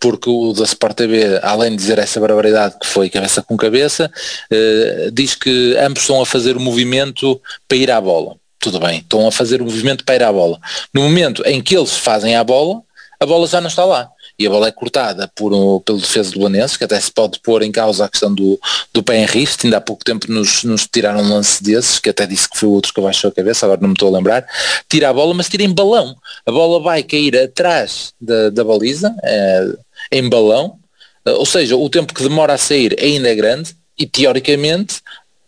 [0.00, 4.10] porque o da Sport TV, além de dizer essa barbaridade que foi cabeça com cabeça,
[4.50, 8.36] eh, diz que ambos estão a fazer o movimento para ir à bola.
[8.60, 10.58] Tudo bem, estão a fazer o movimento para ir à bola.
[10.92, 12.82] No momento em que eles fazem a bola,
[13.20, 16.30] a bola já não está lá e a bola é cortada por um, pelo defesa
[16.30, 18.58] do Belenenses, que até se pode pôr em causa a questão do,
[18.92, 22.08] do pé em risco, ainda há pouco tempo nos, nos tiraram um lance desses, que
[22.08, 24.16] até disse que foi o outro que abaixou a cabeça, agora não me estou a
[24.16, 24.46] lembrar,
[24.88, 29.14] tira a bola, mas tira em balão, a bola vai cair atrás da, da baliza,
[29.24, 29.72] é,
[30.12, 30.78] em balão,
[31.26, 35.00] ou seja, o tempo que demora a sair ainda é grande, e teoricamente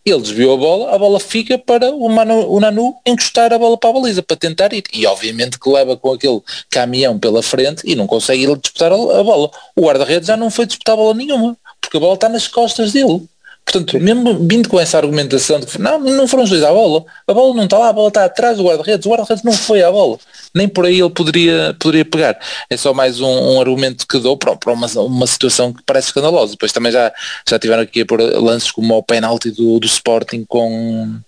[0.04, 3.76] ele desviou a bola, a bola fica para o, Manu, o Nanu encostar a bola
[3.76, 4.84] para a baliza, para tentar ir.
[4.92, 8.94] E obviamente que leva com aquele caminhão pela frente e não consegue ir disputar a,
[8.94, 9.50] a bola.
[9.76, 12.92] O guarda-redes já não foi disputar a bola nenhuma, porque a bola está nas costas
[12.92, 13.28] dele.
[13.64, 17.04] Portanto, mesmo vindo com essa argumentação de que não, não foram os dois à bola,
[17.26, 19.82] a bola não está lá, a bola está atrás do guarda-redes, o guarda-redes não foi
[19.82, 20.18] à bola,
[20.54, 22.38] nem por aí ele poderia, poderia pegar.
[22.68, 26.08] É só mais um, um argumento que dou para, para uma, uma situação que parece
[26.08, 26.52] escandalosa.
[26.52, 27.12] Depois também já,
[27.48, 31.18] já tiveram aqui a pôr lances como o penalti do, do Sporting com,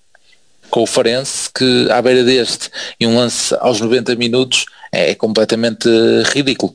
[0.71, 5.15] com o Farense, que à beira deste e um lance aos 90 minutos é, é
[5.15, 5.89] completamente
[6.33, 6.75] ridículo.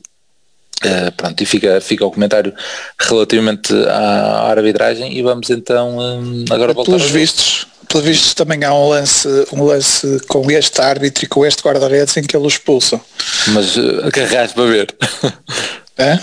[0.78, 2.54] Uh, pronto, e fica, fica o comentário
[3.00, 8.62] relativamente à, à arbitragem e vamos então um, agora voltar pelos vistos pelos vistos também
[8.64, 12.44] há um lance um lance com este árbitro e com este guarda-redes em que ele
[12.44, 13.00] o expulsa
[13.48, 14.94] mas uh, carregaste para ver
[15.98, 16.18] é?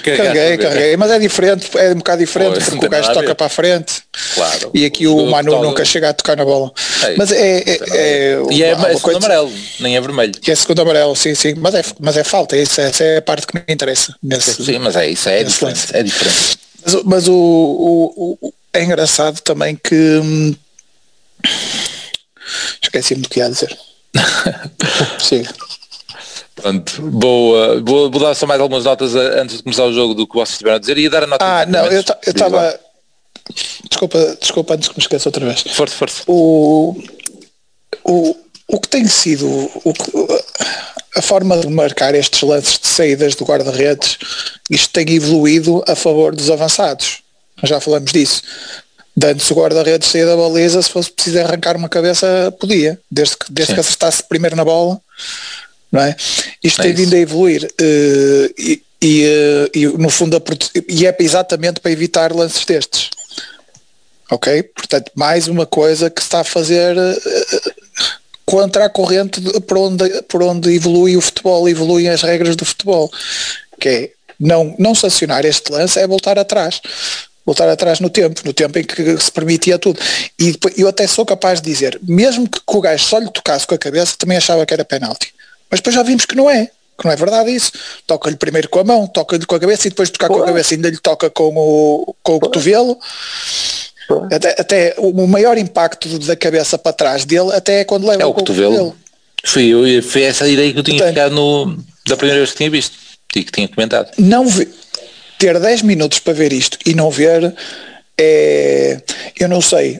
[0.00, 3.46] Carreguei, carreguei, mas é diferente, é um bocado diferente oh, porque o gajo toca para
[3.46, 4.02] a frente
[4.34, 6.72] claro, e aqui o, o Manu nunca chega a tocar na bola.
[7.02, 10.32] É, mas é, é, é e é, é segundo amarelo, nem é vermelho.
[10.46, 13.22] E é segundo amarelo, sim, sim, mas é, mas é falta, isso, essa é a
[13.22, 14.14] parte que me interessa.
[14.22, 16.58] Nesse, sim, mas é isso, é diferente, é diferente.
[16.84, 20.54] Mas, mas o, o, o, é engraçado também que hum,
[22.82, 23.76] esqueci-me do que ia dizer.
[25.18, 25.52] Siga.
[26.54, 27.80] Pronto, boa.
[27.80, 30.50] Vou, vou, dar só mais algumas notas antes de começar o jogo do que vocês
[30.50, 31.44] estiveram a dizer e dar a nota.
[31.44, 32.80] Ah, não, eu estava.
[33.90, 35.62] Desculpa, desculpa antes que me esqueça outra vez.
[35.62, 36.22] Força, força.
[36.26, 36.96] O,
[38.04, 38.36] o,
[38.68, 39.92] o que tem sido o,
[41.16, 44.18] a forma de marcar estes lances de saídas do guarda-redes,
[44.70, 47.22] isto tem evoluído a favor dos avançados.
[47.62, 48.42] Já falamos disso.
[49.22, 53.00] Antes o guarda-redes saía da baliza, se fosse preciso arrancar uma cabeça, podia.
[53.10, 55.00] Desde que, desde que acertasse primeiro na bola,
[55.90, 56.16] não é?
[56.62, 60.42] Isto é tem vindo a evoluir uh, e, e, uh, e, no fundo
[60.88, 63.10] e é exatamente para evitar lances destes.
[64.30, 64.62] Ok?
[64.64, 67.72] Portanto, mais uma coisa que se está a fazer uh,
[68.44, 73.08] contra a corrente por, onde, por onde evolui o futebol, evoluem as regras do futebol.
[73.78, 76.80] Que é não, não sancionar este lance é voltar atrás
[77.44, 80.00] voltar atrás no tempo, no tempo em que se permitia tudo.
[80.38, 83.74] E eu até sou capaz de dizer, mesmo que, o gajo só lhe tocasse com
[83.74, 85.34] a cabeça, também achava que era penalti.
[85.70, 86.66] Mas depois já vimos que não é,
[86.98, 87.72] que não é verdade isso.
[88.06, 90.34] Toca-lhe primeiro com a mão, toca-lhe com a cabeça e depois de tocar Pô.
[90.34, 92.98] com a cabeça ainda lhe toca com o, com o cotovelo.
[94.30, 98.26] Até, até, o maior impacto da cabeça para trás dele até é quando leva é
[98.26, 98.70] o, cotovelo.
[98.70, 98.96] cotovelo.
[99.44, 102.56] Foi, eu, foi essa ideia que eu tinha Portanto, ficado no, da primeira vez que
[102.58, 102.96] tinha visto
[103.34, 104.10] e que tinha comentado.
[104.18, 104.68] Não vi,
[105.38, 107.54] ter 10 minutos para ver isto e não ver
[108.18, 109.00] é,
[109.38, 109.98] eu não sei,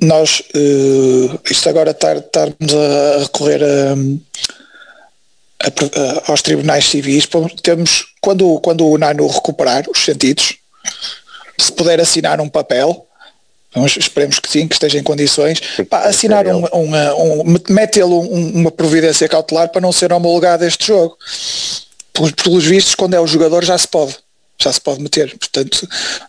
[0.00, 3.94] nós uh, isto agora estarmos a recorrer a,
[5.66, 7.28] a, a, aos tribunais civis,
[7.62, 10.58] temos, quando, quando o Nano recuperar os sentidos,
[11.58, 13.06] se puder assinar um papel,
[13.72, 15.60] Vamos, esperemos que sim, que esteja em condições,
[15.92, 21.16] assinar um, um, um metê-lo uma providência cautelar para não ser homologado este jogo.
[22.12, 24.18] Pelos, pelos vistos, quando é o jogador já se pode
[24.62, 25.36] já se pode meter.
[25.38, 25.88] Portanto,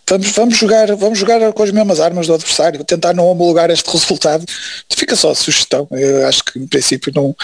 [0.10, 3.90] vamos, vamos, jogar, vamos jogar com as mesmas armas do adversário, tentar não homologar este
[3.92, 4.46] resultado.
[4.90, 5.88] Fica só a sugestão.
[5.92, 7.36] Eu acho que em princípio não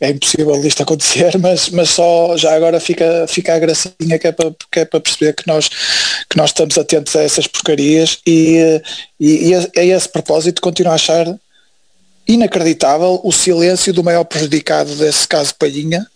[0.00, 4.32] é impossível isto acontecer, mas, mas só já agora fica, fica a gracinha que é,
[4.32, 5.68] para, que é para perceber que nós,
[6.28, 8.80] que nós estamos atentos a essas porcarias e,
[9.18, 11.26] e, e a, a esse propósito continuo a achar
[12.28, 16.06] inacreditável o silêncio do maior prejudicado desse caso Palhinha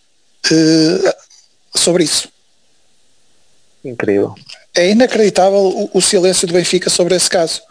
[0.51, 1.17] eh,
[1.75, 2.29] sobre isso.
[3.85, 4.35] Incrível.
[4.75, 7.63] É inacreditável o, o silêncio do Benfica sobre esse caso.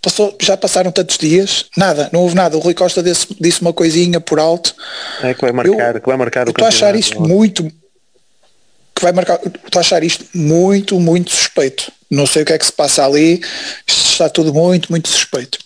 [0.00, 2.56] Passou, já passaram tantos dias, nada, não houve nada.
[2.56, 4.74] O Rui Costa disse, disse uma coisinha por alto.
[5.22, 7.68] É que vai marcar, eu, que vai marcar o Estou a achar isto muito
[8.98, 11.90] que vai marcar, estou a achar isto muito, muito suspeito.
[12.10, 13.40] Não sei o que é que se passa ali,
[13.86, 15.58] está tudo muito, muito suspeito.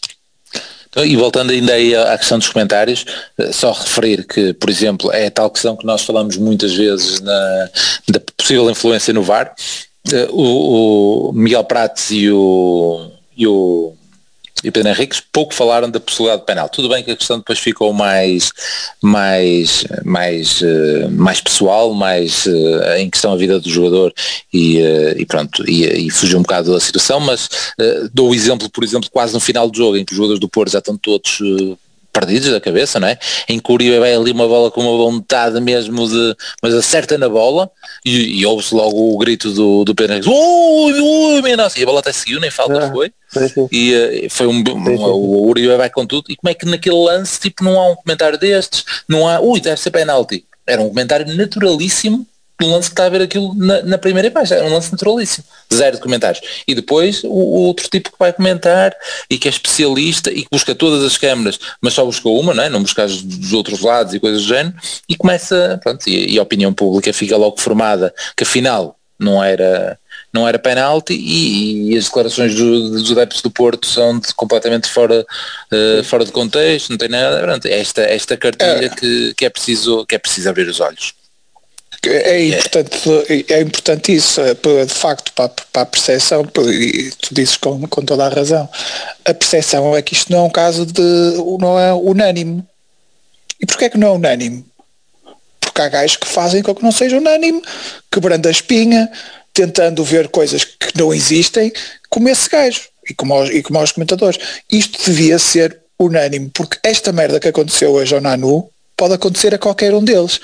[0.92, 3.06] Então, e voltando ainda aí à questão dos comentários,
[3.38, 7.70] eh, só referir que, por exemplo, é tal questão que nós falamos muitas vezes na,
[8.10, 9.54] da possível influência no VAR.
[10.12, 13.94] Eh, o, o Miguel Prates e o, e o
[14.62, 16.68] e Pedro Henriques pouco falaram da possibilidade de penal.
[16.68, 18.52] Tudo bem que a questão depois ficou mais,
[19.00, 24.12] mais, mais, uh, mais pessoal, mais uh, em questão a vida do jogador
[24.52, 27.48] e, uh, e pronto, e, e, fugiu um bocado da situação, mas
[28.12, 30.48] dou o exemplo, por exemplo, quase no final do jogo, em que os jogadores do
[30.48, 31.38] Porto já estão todos
[32.12, 33.18] perdidos da cabeça, não é?
[33.48, 37.16] Em que o Uribe vai ali uma bola com uma vontade mesmo de, mas acerta
[37.16, 37.70] na bola
[38.04, 41.82] e, e ouve-se logo o grito do, do Pedro Henrique, ui, ui, minha nossa, e
[41.82, 43.12] a bola até seguiu, nem falta ah, foi,
[43.48, 43.68] sim.
[43.72, 43.94] e
[44.26, 47.40] uh, foi um, um, o Uribe vai com tudo, e como é que naquele lance,
[47.40, 51.34] tipo, não há um comentário destes, não há, ui, deve ser penalti, era um comentário
[51.34, 52.26] naturalíssimo
[52.64, 55.44] um lance que está a ver aquilo na, na primeira página, é um lance naturalíssimo,
[55.72, 56.42] zero de comentários.
[56.66, 58.94] E depois o, o, outro tipo que vai comentar
[59.28, 62.62] e que é especialista e que busca todas as câmaras, mas só buscou uma, não
[62.62, 62.68] é?
[62.68, 64.74] Não busca dos outros lados e coisas do género,
[65.08, 69.98] e começa, pronto, e, e a opinião pública fica logo formada que afinal não era
[70.32, 74.88] não era penalti e, e, as declarações do, dos adeptos do Porto são de, completamente
[74.88, 75.26] fora,
[75.70, 78.88] uh, fora de contexto, não tem nada, esta, esta cartilha é.
[78.88, 81.12] que, que, é preciso, que é preciso abrir os olhos.
[82.04, 82.98] É, importante,
[83.48, 88.26] é importante isso, é, de facto, para, a percepção, e tu dizes com, com toda
[88.26, 88.68] a razão,
[89.24, 91.00] a percepção é que isto não é um caso de,
[91.60, 92.64] não é unânime.
[93.60, 94.64] E porquê é que não é unânime?
[95.60, 97.62] Porque há gajos que fazem com que não seja unânime,
[98.10, 99.08] quebrando a espinha,
[99.54, 101.72] tentando ver coisas que não existem,
[102.10, 104.40] como esse gajo, e como e como aos comentadores.
[104.70, 109.58] Isto devia ser unânime, porque esta merda que aconteceu hoje ao Nanu pode acontecer a
[109.58, 110.40] qualquer um deles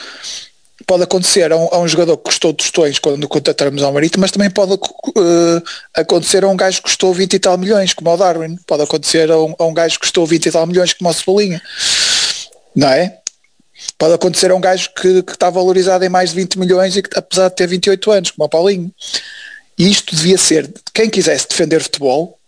[0.87, 4.31] pode acontecer a um, a um, jogador que custou tostões quando contratarmos ao Marítimo, mas
[4.31, 5.63] também pode uh,
[5.95, 8.57] acontecer a um gajo que custou 20 e tal milhões, como o Darwin.
[8.67, 11.13] Pode acontecer a um, a um gajo que custou 20 e tal milhões, como o
[11.13, 11.61] Cebolinha.
[12.75, 13.19] Não é?
[13.97, 17.03] Pode acontecer a um gajo que, que está valorizado em mais de 20 milhões e
[17.03, 18.93] que, apesar de ter 28 anos, como o Paulinho.
[19.77, 22.39] E isto devia ser, quem quisesse defender futebol,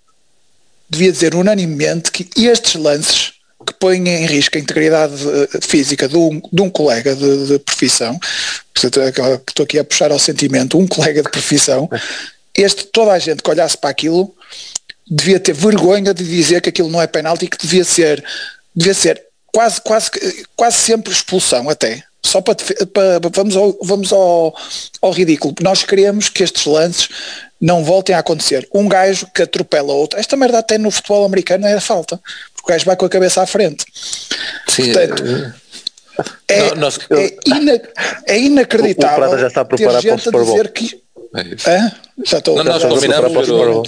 [0.88, 3.29] devia dizer unanimemente que estes lances
[3.66, 7.58] que põe em risco a integridade eh, física de um, de um colega de, de
[7.58, 8.18] profissão,
[8.74, 9.08] portanto, é
[9.48, 11.88] estou aqui a puxar ao sentimento, um colega de profissão,
[12.54, 14.34] este, toda a gente que olhasse para aquilo
[15.10, 18.24] devia ter vergonha de dizer que aquilo não é penalti e que devia ser,
[18.74, 20.10] devia ser quase, quase,
[20.54, 22.02] quase sempre expulsão até.
[22.24, 22.54] Só para,
[22.92, 24.54] para vamos, ao, vamos ao,
[25.00, 25.54] ao ridículo.
[25.62, 27.08] Nós queremos que estes lances
[27.60, 28.68] não voltem a acontecer.
[28.72, 30.18] Um gajo que atropela outro.
[30.18, 32.20] Esta merda até no futebol americano é falta.
[32.62, 33.84] O gajo vai com a cabeça à frente.
[34.68, 35.54] Sim, Portanto,
[36.48, 37.80] É, nós, é, ina,
[38.26, 39.30] é inacreditável.
[39.30, 40.64] O, o já está preparado para o Super Bowl.
[40.68, 41.00] Que,
[41.66, 41.92] é
[42.26, 42.56] Já estou.
[42.56, 43.82] Não, nós combinamos para o Super Bowl.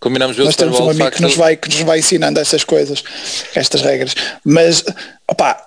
[0.00, 3.04] Combinamos ver Nós temos um amigo que nos, vai, que nos vai ensinando essas coisas,
[3.54, 4.14] estas regras.
[4.42, 4.82] Mas,
[5.28, 5.62] opá,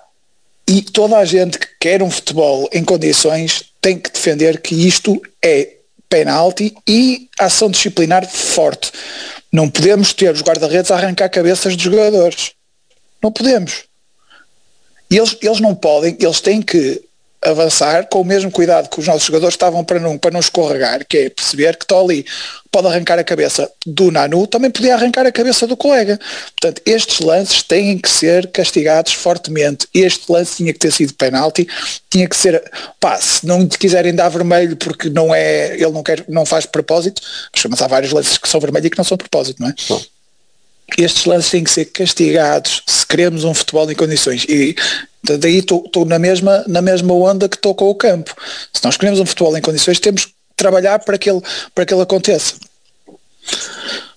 [0.68, 5.22] e toda a gente que quer um futebol em condições tem que defender que isto
[5.40, 5.74] é
[6.08, 8.90] penalti e ação disciplinar forte.
[9.54, 12.54] Não podemos ter os guarda-redes a arrancar cabeças dos jogadores.
[13.22, 13.84] Não podemos.
[15.08, 17.00] Eles, eles não podem, eles têm que
[17.44, 21.04] avançar com o mesmo cuidado que os nossos jogadores estavam para não, para não escorregar,
[21.06, 22.24] que é perceber que ali,
[22.70, 26.18] pode arrancar a cabeça do Nanu, também podia arrancar a cabeça do colega.
[26.60, 29.86] Portanto, estes lances têm que ser castigados fortemente.
[29.94, 31.68] Este lance tinha que ter sido penalti,
[32.10, 32.62] tinha que ser,
[32.98, 37.22] pá, se não quiserem dar vermelho porque não é, ele não quer, não faz propósito,
[37.70, 39.74] mas há vários lances que são vermelhos e que não são propósito, não é?
[39.88, 40.00] Bom
[40.98, 44.44] estes lances têm que ser castigados se queremos um futebol em condições.
[44.48, 44.76] E
[45.24, 48.34] Daí estou na mesma, na mesma onda que estou com o campo.
[48.72, 51.40] Se nós queremos um futebol em condições, temos que trabalhar para que ele,
[51.74, 52.56] para que ele aconteça.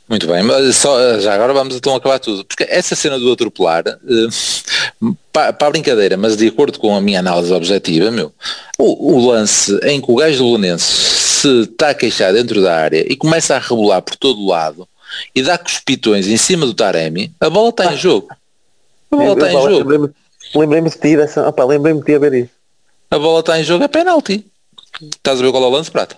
[0.09, 2.43] Muito bem, mas só, já agora vamos então acabar tudo.
[2.43, 7.19] Porque essa cena do atropelar, eh, para, a brincadeira, mas de acordo com a minha
[7.19, 8.33] análise objetiva, meu,
[8.77, 12.75] o, o lance em que o gajo do Lunense se está a queixar dentro da
[12.75, 14.87] área e começa a rebolar por todo o lado
[15.33, 17.93] e dá cuspitões em cima do Taremi, a bola está ah.
[17.93, 18.27] em jogo.
[19.11, 20.13] A bola está em jogo.
[20.55, 21.47] Lembrei-me de ti dessa.
[21.47, 22.51] Opa, lembrei-me de ti a ver isso.
[23.09, 24.45] A bola está em jogo, é penalti.
[25.01, 26.15] Estás a ver qual é o lance, Prata?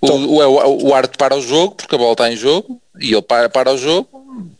[0.00, 3.12] O, o, o, o Arte para o jogo, porque a bola está em jogo, e
[3.12, 4.08] ele para, para o jogo,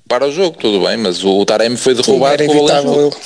[0.08, 2.82] para o jogo, tudo bem, mas o, o Taremi foi derrubado com a bola em
[2.82, 3.16] jogo.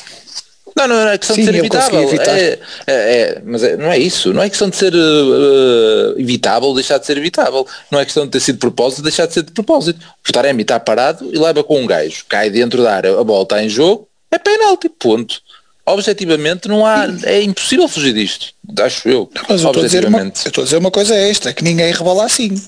[0.76, 2.00] Não, não, não é questão Sim, de ser evitável.
[2.00, 4.34] É, é, é, mas é, não é isso.
[4.34, 7.66] Não é questão de ser uh, evitável, deixar de ser evitável.
[7.90, 9.98] Não é questão de ter sido de propósito, deixar de ser de propósito.
[10.28, 12.26] O Taremi está parado e leva com um gajo.
[12.28, 15.40] Cai dentro da área, a bola está em jogo, é penalti, ponto.
[15.86, 19.30] Objetivamente não há, é impossível fugir disto, acho eu.
[19.48, 22.60] Mas eu estou a dizer uma, a dizer uma coisa extra, que ninguém rebola assim.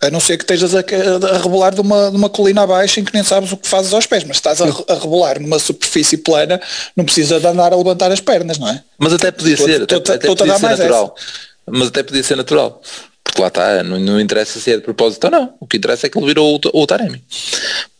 [0.00, 3.04] A não ser que estejas a, a rebolar de uma, de uma colina abaixo em
[3.04, 6.18] que nem sabes o que fazes aos pés, mas estás a, a rebolar numa superfície
[6.18, 6.60] plana,
[6.96, 8.82] não precisa de andar a levantar as pernas, não é?
[8.96, 11.16] Mas até podia tô, ser, tô, até, até podia ser natural.
[11.16, 11.48] Essa.
[11.70, 12.80] Mas até podia ser natural.
[13.24, 15.54] Porque lá está, não, não, interessa se é de propósito ou não.
[15.60, 17.22] O que interessa é que ele virou o, o Taremi.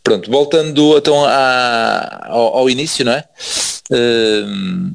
[0.03, 3.23] Pronto, voltando então a, ao, ao, início, não é?
[3.91, 4.91] Uh,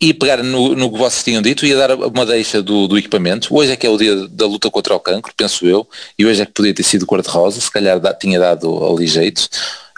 [0.00, 3.54] e pegar no, no, que vocês tinham dito e dar uma deixa do, do, equipamento.
[3.54, 5.86] Hoje é que é o dia da luta contra o cancro, penso eu,
[6.18, 9.46] e hoje é que podia ter sido cor-de-rosa, se calhar da, tinha dado ali jeito.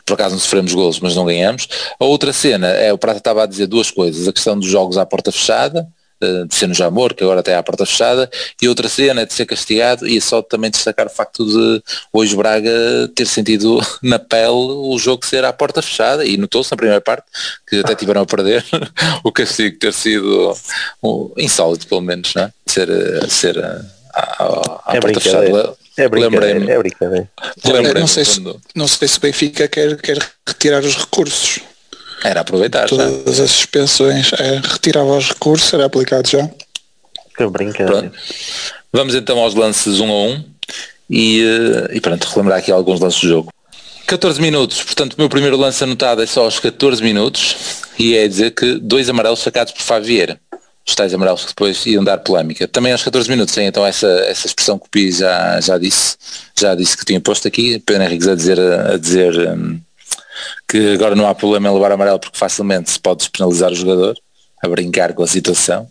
[0.04, 1.68] Por acaso não sofremos golos, mas não ganhamos.
[2.00, 4.98] A outra cena é, o Prata estava a dizer duas coisas, a questão dos jogos
[4.98, 5.86] à porta fechada,
[6.46, 8.30] de ser no Jamor, que agora até à porta fechada,
[8.60, 11.82] e outra cena é de ser castigado, e é só também destacar o facto de
[12.12, 12.70] hoje Braga
[13.14, 17.24] ter sentido na pele o jogo ser à porta fechada, e notou-se na primeira parte,
[17.68, 18.64] que até tiveram a perder,
[19.24, 20.56] o castigo ter sido
[21.02, 22.52] um, insólito, pelo menos, não é?
[22.66, 22.88] ser,
[23.28, 23.58] ser
[24.14, 25.74] à, à é porta fechada.
[25.96, 27.28] É brincadeira, é brincadeira.
[28.00, 28.42] Não sei, se,
[28.74, 31.60] não sei se Benfica quer, quer retirar os recursos.
[32.24, 33.44] Era aproveitar Todas já.
[33.44, 36.48] as suspensões, é, retirava os recursos, era aplicado já.
[37.36, 38.12] Que brincadeira.
[38.92, 40.44] Vamos então aos lances um a um
[41.08, 43.52] e, eh, e pronto, relembrar aqui alguns lances do jogo.
[44.06, 47.56] 14 minutos, portanto o meu primeiro lance anotado é só aos 14 minutos
[47.98, 50.38] e é dizer que dois amarelos sacados por Favier.
[50.86, 52.66] Os tais amarelos que depois iam dar polémica.
[52.66, 56.16] Também aos 14 minutos tem então essa, essa expressão que o Pi já, já disse,
[56.58, 59.80] já disse que tinha posto aqui, Pedro Henriques a dizer, a dizer um,
[60.68, 64.16] que agora não há problema em levar amarelo porque facilmente se pode despenalizar o jogador,
[64.62, 65.88] a brincar com a situação.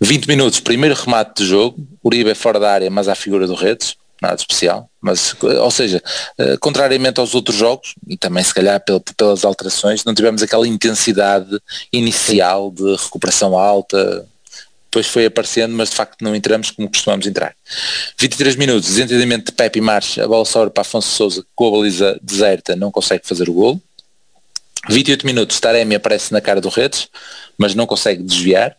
[0.00, 3.54] 20 minutos, primeiro remate de jogo, Uribe é fora da área, mas à figura do
[3.54, 6.02] Redes, nada especial, mas, ou seja,
[6.38, 8.82] eh, contrariamente aos outros jogos, e também se calhar
[9.16, 11.58] pelas alterações, não tivemos aquela intensidade
[11.92, 14.26] inicial de recuperação alta,
[14.94, 17.52] depois foi aparecendo, mas de facto não entramos como costumamos entrar.
[18.16, 21.70] 23 minutos, desentendimento de Pepe e Marcha, a bola sobra para Afonso Souza, com a
[21.72, 23.82] baliza deserta, não consegue fazer o golo.
[24.88, 27.08] 28 minutos, Taremi aparece na cara do Redes,
[27.58, 28.76] mas não consegue desviar.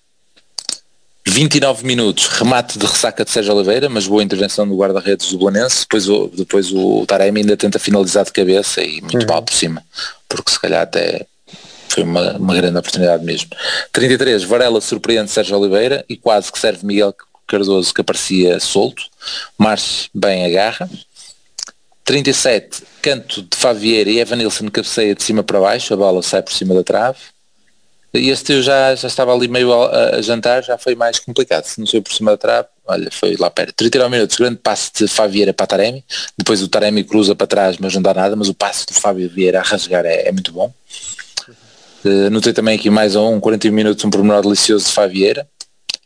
[1.28, 5.82] 29 minutos, remate de ressaca de Sérgio Oliveira, mas boa intervenção do guarda-redes do Belenense.
[5.82, 9.28] Depois o, depois o Taremi ainda tenta finalizar de cabeça e muito uhum.
[9.28, 9.84] mal por cima,
[10.30, 11.26] porque se calhar até
[11.96, 13.50] foi uma, uma grande oportunidade mesmo.
[13.94, 17.16] 33, Varela surpreende Sérgio Oliveira e quase que serve Miguel
[17.48, 19.04] Cardoso que aparecia solto.
[19.58, 20.90] Marche bem agarra.
[22.04, 26.54] 37, canto de Favier e Evanilson cabeceia de cima para baixo, a bola sai por
[26.54, 27.18] cima da trave.
[28.14, 31.66] E este eu já, já estava ali meio a, a jantar, já foi mais complicado.
[31.66, 33.74] Se não saiu por cima da trave, olha, foi lá perto.
[33.74, 36.04] 39 minutos, grande passe de Favier para Taremi.
[36.38, 39.30] Depois o Taremi cruza para trás, mas não dá nada, mas o passe do Fábio
[39.30, 40.74] Vieira a rasgar é, é muito bom.
[42.06, 45.48] Uh, notei também aqui mais um 40 minutos um pormenor delicioso de Favieira.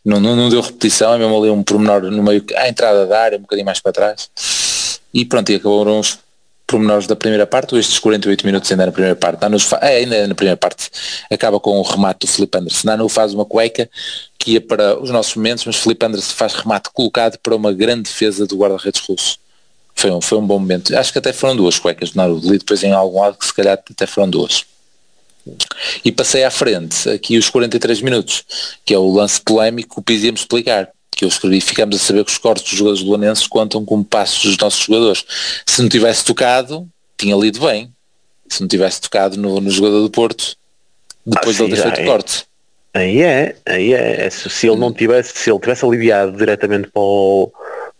[0.02, 3.20] Não, não, não, deu repetição, é mesmo ali um pormenor no meio, à entrada da
[3.20, 4.30] área, um bocadinho mais para trás.
[5.12, 6.18] E pronto, e acabaram os
[6.66, 9.42] pormenores da primeira parte, estes 48 minutos ainda na primeira parte.
[9.42, 10.88] Nanu, é, ainda na primeira parte,
[11.30, 12.86] acaba com o remate do Felipe Anderson.
[12.86, 13.90] Nanu faz uma cueca
[14.38, 18.04] que ia para os nossos momentos, mas Felipe Anderson faz remate colocado para uma grande
[18.04, 19.38] defesa do guarda-redes russo.
[19.94, 20.96] Foi um, foi um bom momento.
[20.96, 23.52] Acho que até foram duas cuecas de Naruto, li depois em algum lado que se
[23.52, 24.69] calhar até foram duas.
[26.04, 28.44] E passei à frente, aqui os 43 minutos,
[28.84, 32.30] que é o lance polémico que me explicar, que eu escrevi, ficamos a saber que
[32.30, 33.10] os cortes dos jogadores do
[33.46, 35.24] contam como passos dos nossos jogadores.
[35.66, 36.88] Se não tivesse tocado,
[37.18, 37.92] tinha lido bem.
[38.48, 40.56] Se não tivesse tocado no, no jogador do Porto,
[41.24, 42.04] depois ah, sim, de ele ter feito é.
[42.04, 42.44] corte.
[42.92, 44.26] Aí é, aí é.
[44.26, 44.30] é.
[44.30, 47.52] Se, se ele não tivesse, se ele tivesse aliviado diretamente para o,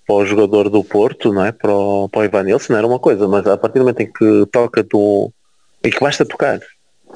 [0.07, 1.53] para o jogador do Porto, não é?
[1.53, 4.11] Para o, para o Ivan Nilsson era uma coisa, mas a partir do momento em
[4.11, 5.30] que toca do.
[5.84, 6.61] em que basta tocar,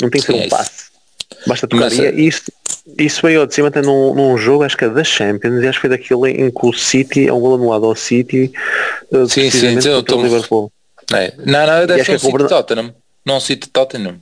[0.00, 0.84] não tem que ser um é passe.
[1.46, 1.84] Basta tocar.
[1.84, 2.42] Mas, e é isso,
[2.98, 5.80] isso veio de cima até num, num, jogo, acho que é da Champions, e acho
[5.80, 8.52] que foi daquele em que o City, é um gol anulado ao City,
[9.10, 10.20] uh, sim, sim, sim, eu tô...
[10.22, 10.70] Liverpool.
[11.12, 11.32] É.
[11.38, 12.94] Não, não, deve ser um é City Tottenham.
[13.24, 14.16] Não City Tottenham.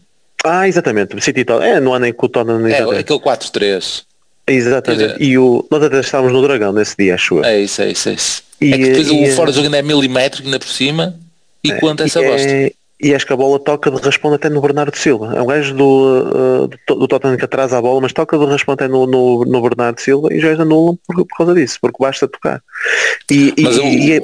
[0.45, 1.77] Ah, exatamente, City Tottenham.
[1.77, 2.67] É, no ano em que o Tottenham.
[2.67, 4.05] É, aquele 4-3.
[4.47, 5.23] Exatamente.
[5.23, 7.45] E o, nós até estávamos no Dragão nesse dia, acho eu.
[7.45, 8.43] É isso, é isso, é isso.
[8.61, 11.17] E, é que depois e, o fora jogo ainda é milimétrico ainda por cima
[11.65, 12.73] e é, conta essa bosta.
[13.03, 15.35] É, e acho que a bola toca de responde até no Bernardo Silva.
[15.37, 18.85] É um gajo do, uh, do, Tottenham que atrasa a bola, mas toca de responde
[18.85, 22.29] até no, no, no Bernardo Silva e já anulam por, por causa disso, porque basta
[22.29, 22.63] tocar.
[23.31, 23.85] E, e, eu...
[23.85, 24.21] e, é,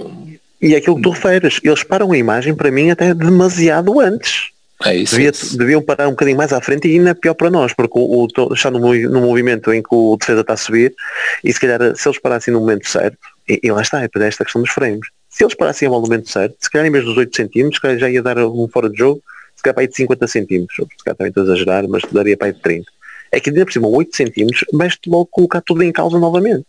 [0.61, 4.51] e é aquilo que tu referes, eles param a imagem para mim até demasiado antes.
[4.85, 5.59] É isso, Devia, é isso.
[5.59, 8.55] Deviam parar um bocadinho mais à frente e ainda pior para nós, porque o, o,
[8.55, 10.95] está no, no movimento em que o defesa está a subir
[11.43, 13.19] e se calhar se eles parassem no momento certo,
[13.49, 15.09] e, e lá está, é para esta questão dos frames.
[15.39, 18.01] Se eles parassem a bola no momento certo, se calhar em vez dos 8 centímetros,
[18.01, 19.23] já ia dar um fora de jogo,
[19.55, 22.37] se calhar para aí de 50 centímetros, se calhar também estou a exagerar, mas daria
[22.37, 22.91] para aí de 30.
[23.31, 26.67] É que ainda por cima 8 centímetros, vais-te logo colocar tudo em causa novamente.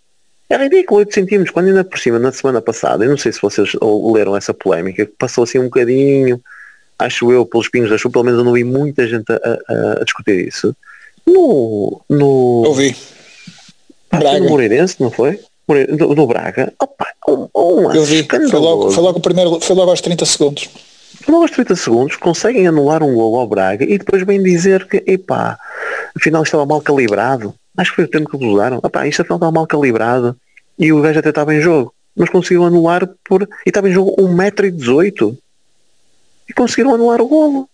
[0.48, 3.42] É ridículo 8 centímetros, quando ainda por cima, na semana passada, eu não sei se
[3.42, 3.72] vocês
[4.14, 6.40] leram essa polémica, que passou assim um bocadinho,
[7.00, 9.36] acho eu, pelos pingos da chuva, pelo menos eu não vi muita gente a,
[9.68, 10.76] a, a discutir isso.
[11.26, 12.04] No.
[12.08, 12.96] no Ouvi.
[14.12, 14.40] Braga.
[14.42, 15.40] No Moreirense, não foi?
[15.98, 16.74] Do, do Braga.
[16.80, 18.24] Opa, um, um eu vi.
[18.24, 20.70] Foi logo, foi, logo primeiro, foi logo aos 30 segundos.
[21.22, 24.88] Foi logo aos 30 segundos, conseguem anular um gol ao Braga e depois vem dizer
[24.88, 25.60] que, epá,
[26.18, 27.54] afinal estava mal calibrado.
[27.78, 28.82] Acho que foi o tempo que usaram.
[28.84, 30.36] Epá, isto afinal estava mal calibrado
[30.78, 31.94] e o gajo até estava em jogo.
[32.16, 33.44] Mas conseguiu anular por.
[33.44, 35.38] E estava em jogo 1,18m
[36.50, 37.69] e conseguiram anular o golo.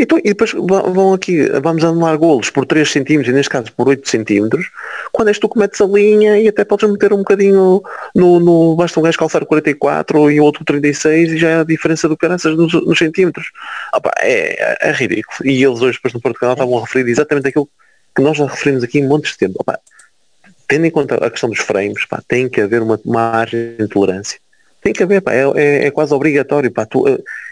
[0.00, 3.86] E, e depois vão aqui, vamos anular golos por 3 centímetros, e neste caso por
[3.86, 4.70] 8 centímetros,
[5.12, 7.82] quando és tu que metes a linha e até podes meter um bocadinho
[8.14, 12.08] no, no basta um gajo calçar 44 e outro 36 e já é a diferença
[12.08, 13.50] do caraças nos, nos centímetros.
[13.92, 15.46] Opa, é, é, ridículo.
[15.46, 17.68] E eles hoje depois no Portugal estavam a referir exatamente aquilo
[18.16, 19.56] que nós já referimos aqui em montes de tempo.
[19.58, 19.78] Opa,
[20.66, 24.40] tendo em conta a questão dos frames, tem que haver uma margem de tolerância.
[24.80, 26.70] Tem que haver, pá, é, é, é quase obrigatório.
[26.70, 27.04] Pá, tu,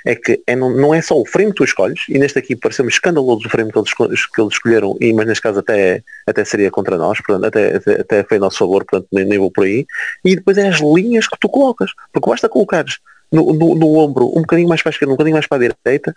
[0.05, 2.57] é que é, não, não é só o frame que tu escolhes, e neste aqui
[2.57, 3.93] pareceu-me escandaloso o frame que eles,
[4.27, 8.01] que eles escolheram, e, mas neste caso até, até seria contra nós, portanto, até, até,
[8.01, 9.87] até foi a nosso favor, portanto nem, nem vou por aí.
[10.25, 12.99] E depois é as linhas que tu colocas, porque basta colocares
[13.31, 15.69] no, no, no ombro um bocadinho mais para a esquerda, um bocadinho mais para a
[15.69, 16.15] direita,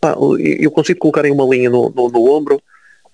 [0.00, 2.60] pá, eu consigo colocar em uma linha no, no, no ombro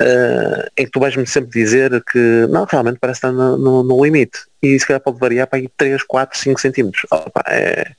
[0.00, 4.04] uh, em que tu vais-me sempre dizer que não, realmente parece estar no, no, no,
[4.04, 4.40] limite.
[4.62, 7.06] E se calhar pode variar para aí 3, 4, 5 centímetros.
[7.10, 7.92] Opa, é,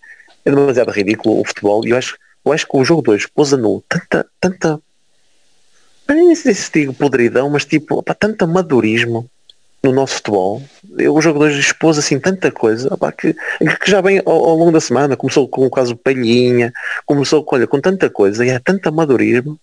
[0.44, 1.86] é demasiado ridículo o futebol.
[1.86, 4.80] E eu acho, eu acho que o jogo 2 pôs a nu tanta, tanta.
[6.10, 9.30] Nem sei se digo podridão, mas tipo, opa, tanto amadorismo
[9.84, 10.62] no nosso futebol.
[10.98, 14.56] Eu, o jogo 2 expôs assim tanta coisa opa, que, que já vem ao, ao,
[14.56, 15.16] longo da semana.
[15.16, 16.74] Começou com o caso Palhinha,
[17.06, 19.60] começou olha, com tanta coisa e é tanto amadorismo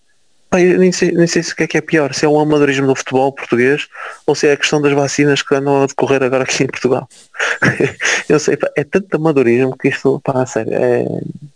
[0.49, 2.39] Pai, nem, sei, nem sei se o que é que é pior, se é o
[2.39, 3.87] amadorismo do futebol português
[4.25, 7.07] ou se é a questão das vacinas que andam a decorrer agora aqui em Portugal.
[8.27, 11.05] eu sei, pá, é tanto amadorismo que isto, pá, a sério, é,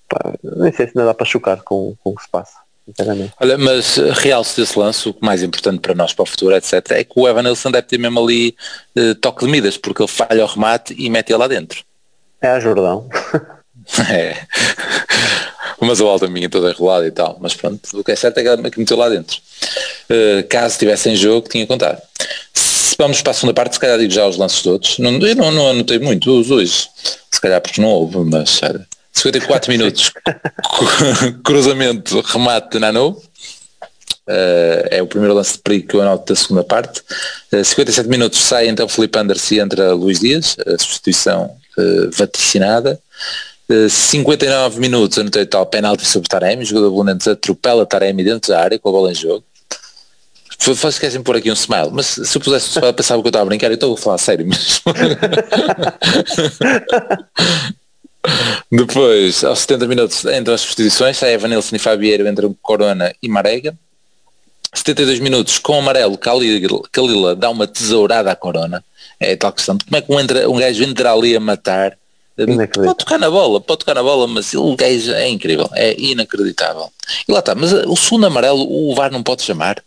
[0.08, 2.64] pá, nem sei se ainda dá para chocar com, com o que se passa.
[3.40, 6.92] Olha, mas eh, realce desse lance, o mais importante para nós, para o futuro, etc.,
[6.92, 8.56] é que o Evan Nilsson deve ter mesmo ali
[8.98, 11.82] uh, toque de medidas, porque ele falha o remate e mete ele lá dentro.
[12.42, 13.08] É a Jordão.
[14.12, 14.46] é
[15.86, 18.42] mas o alto minha toda enrolada e tal, mas pronto, o que é certo é
[18.42, 19.38] que ela me meteu lá dentro.
[20.10, 22.02] Uh, caso estivesse em jogo, tinha contado.
[22.54, 25.00] Se vamos para a segunda parte, se calhar digo já os lances todos.
[25.00, 26.90] Não, eu não, não anotei muito os dois,
[27.32, 30.12] se calhar porque não houve, mas era 54 minutos,
[31.44, 33.22] cruzamento, remate Nano.
[34.26, 37.02] Uh, é o primeiro lance de perigo que eu anoto da segunda parte.
[37.52, 42.12] Uh, eh, 57 minutos sai então Felipe Anderson e entra Luís Dias, a substituição uh,
[42.12, 43.00] vaticinada.
[43.90, 48.90] 59 minutos anotei tal penalti sobre Taremi, jogador Bolonenses atropela Taremi dentro da área com
[48.90, 49.44] a bola em jogo.
[50.60, 53.30] Faz esquecem por aqui um smile, mas se eu pusesse um smile pensava que eu
[53.30, 54.82] estava a brincar, eu estou a falar sério mesmo.
[58.72, 63.76] Depois, aos 70 minutos, entram as substituições, sai Evanilson e Fabieiro, entram Corona e Marega.
[64.74, 68.84] 72 minutos, com amarelo, Calila dá uma tesourada à Corona.
[69.20, 71.98] É tal questão como é que um, entra, um gajo entra ali a matar.
[72.86, 76.92] Pode tocar na bola, pode tocar na bola, mas o gajo é incrível, é inacreditável.
[77.28, 79.84] E lá está, mas o segundo amarelo o VAR não pode chamar?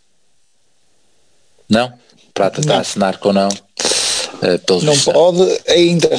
[1.69, 1.91] Não?
[2.33, 3.49] Prata está a assinar com não?
[3.49, 6.09] Uh, não pode ainda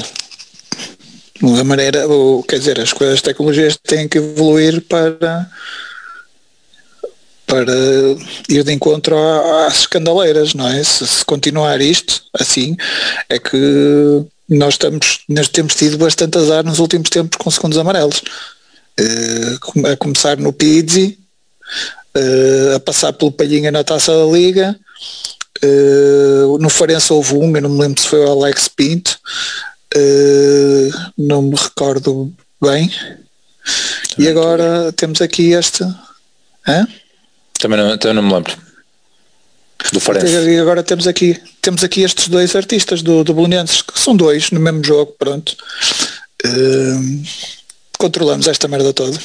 [1.43, 5.49] a maneira, ou, quer dizer, as coisas, as tecnologias têm que evoluir para
[7.47, 7.73] para
[8.47, 9.17] ir de encontro
[9.67, 10.85] às escandaleiras, não é?
[10.85, 12.77] Se, se, continuar isto assim,
[13.27, 18.23] é que nós estamos, nós temos tido bastante azar nos últimos tempos com segundos amarelos.
[18.99, 21.19] Uh, a começar no Pizzi,
[22.17, 24.79] uh, a passar pelo Palhinha na taça da Liga,
[25.63, 29.19] uh, no Farense houve um, eu não me lembro se foi o Alex Pinto,
[31.17, 32.91] não me recordo bem.
[34.19, 35.85] e agora temos aqui este.
[36.67, 36.87] Hã?
[37.61, 38.57] Também não, também não me lembro.
[39.93, 40.27] Do Farense.
[40.27, 44.51] E agora temos aqui, temos aqui estes dois artistas do, do Bolonenses, que são dois
[44.51, 45.55] no mesmo jogo, pronto.
[46.47, 47.23] Uh,
[47.99, 49.19] controlamos esta merda toda.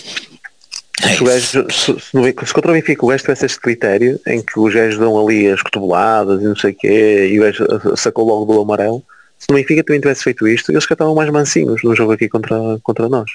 [1.01, 4.41] É se, o gajo, se, se, contra o Benfica o gajo tivesse este critério em
[4.41, 7.65] que os gajos dão ali as cotoveladas e não sei o quê e o gajo
[7.95, 9.01] sacou logo do amarelo,
[9.39, 12.27] se o Benfica também tivesse feito isto, eles que estavam mais mansinhos no jogo aqui
[12.27, 13.31] contra, contra nós.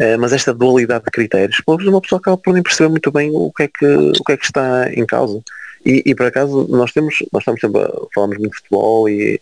[0.00, 3.52] Uh, mas esta dualidade de critérios, uma pessoa acaba por nem perceber muito bem o
[3.52, 5.42] que é que, o que, é que está em causa.
[5.88, 9.40] E, e por acaso nós temos, nós estamos sempre a, falamos muito de futebol e,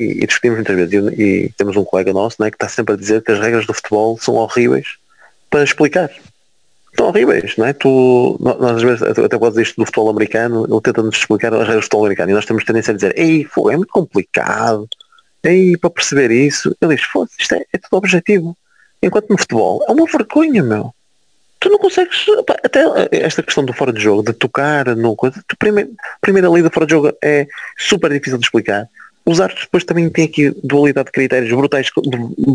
[0.00, 2.94] e, e discutimos muitas vezes e, e, temos um colega nosso né, que está sempre
[2.94, 4.96] a dizer que as regras do futebol são horríveis
[5.50, 6.10] para explicar.
[6.96, 7.74] São horríveis, não é?
[7.74, 11.76] Tu, nós às vezes até podes isto do futebol americano, ele tenta-nos explicar as regras
[11.76, 14.88] do futebol americano e nós temos tendência a dizer, ei, é muito complicado,
[15.44, 18.56] e para perceber isso, ele diz, foda isto é, é tudo objetivo.
[19.02, 20.94] Enquanto no futebol é uma vergonha, meu.
[21.62, 22.26] Tu não consegues,
[22.64, 22.82] até
[23.12, 25.90] esta questão do fora de jogo, de tocar no coisa, tu primeiro,
[26.20, 27.46] primeira lei do fora de jogo é
[27.78, 28.88] super difícil de explicar.
[29.24, 32.00] Os árbitros depois também têm aqui dualidade de critérios brutais que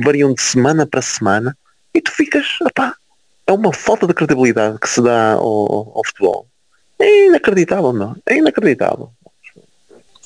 [0.03, 1.57] variam de semana para semana
[1.93, 2.95] e tu ficas, opá,
[3.47, 6.45] é uma falta de credibilidade que se dá ao, ao futebol.
[6.99, 8.13] É inacreditável, não?
[8.25, 9.09] É inacreditável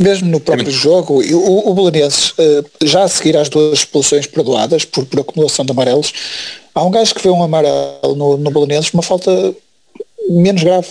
[0.01, 4.25] mesmo no próprio é jogo, o, o Belenenses, uh, já a seguir às duas expulsões
[4.25, 6.13] perdoadas por, por acumulação de amarelos,
[6.73, 9.31] há um gajo que vê um amarelo no, no Belenenses, uma falta
[10.29, 10.87] menos grave.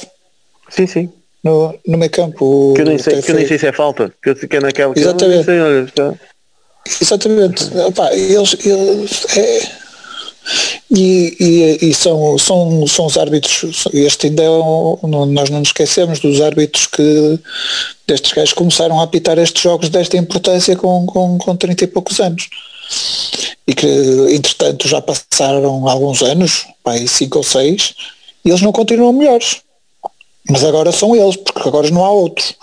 [0.69, 1.13] Sim, sim.
[1.43, 2.75] No, no meio campo.
[2.75, 4.61] Que eu nem sei, que eu nem sei se é falta, que, eu, que é
[4.61, 5.45] naquela que Exatamente.
[5.45, 6.21] Sei, olha,
[7.01, 7.65] Exatamente.
[7.79, 9.73] Opa, eles, eles é,
[10.91, 15.69] e, e, e, são, são, são os árbitros, este ainda é um, nós não nos
[15.69, 17.39] esquecemos dos árbitros que
[18.07, 22.19] destes gajos começaram a apitar estes jogos desta importância com, com, com 30 e poucos
[22.19, 22.49] anos.
[23.67, 23.87] E que
[24.35, 27.95] entretanto já passaram alguns anos, pai, 5 ou 6,
[28.45, 29.61] e eles não continuam melhores.
[30.49, 32.55] Mas agora são eles, porque agora não há outros.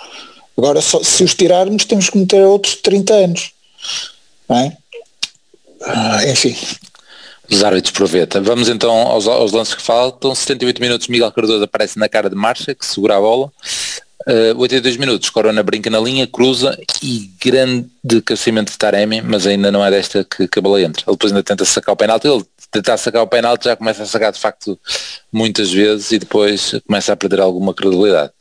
[0.57, 3.51] Agora só, se os tirarmos temos que meter outros 30 anos.
[4.49, 4.71] É?
[5.83, 6.55] Ah, enfim,
[7.49, 8.41] os árbitros proveta.
[8.41, 10.33] Vamos então aos, aos lances que faltam.
[10.33, 13.51] 78 minutos, Miguel Cardoso aparece na cara de marcha, que segura a bola.
[14.27, 19.47] Uh, eh, 82 minutos, Corona brinca na linha, cruza e grande crescimento de Taremi, mas
[19.47, 21.03] ainda não é desta que, que a bola entra.
[21.07, 24.05] Ele depois ainda tenta sacar o penalti, ele tentar sacar o penalti já começa a
[24.05, 24.77] sacar de facto
[25.31, 28.31] muitas vezes e depois começa a perder alguma credibilidade.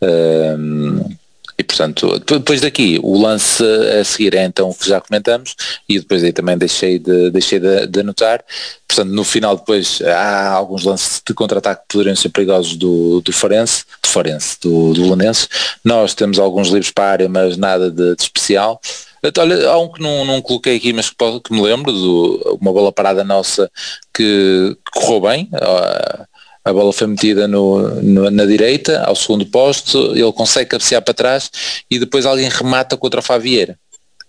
[0.00, 1.16] Uh,
[1.58, 3.62] e portanto, depois daqui, o lance
[3.98, 5.56] a seguir é então o que já comentamos
[5.88, 8.44] e depois aí também deixei de, deixei de, de anotar.
[8.86, 13.32] Portanto, no final depois há alguns lances de contra-ataque que poderiam ser perigosos do, do
[13.32, 15.48] Farense, do Farense, do, do Lunense.
[15.82, 18.80] Nós temos alguns livros para a área, mas nada de, de especial.
[19.22, 22.58] Então, olha, há um que não, não coloquei aqui, mas que, que me lembro, do,
[22.60, 23.70] uma bola parada nossa
[24.14, 25.50] que, que correu bem.
[25.54, 26.35] Uh,
[26.66, 31.14] a bola foi metida no, no, na direita, ao segundo posto, ele consegue cabecear para
[31.14, 31.48] trás
[31.88, 33.78] e depois alguém remata contra o Favieira,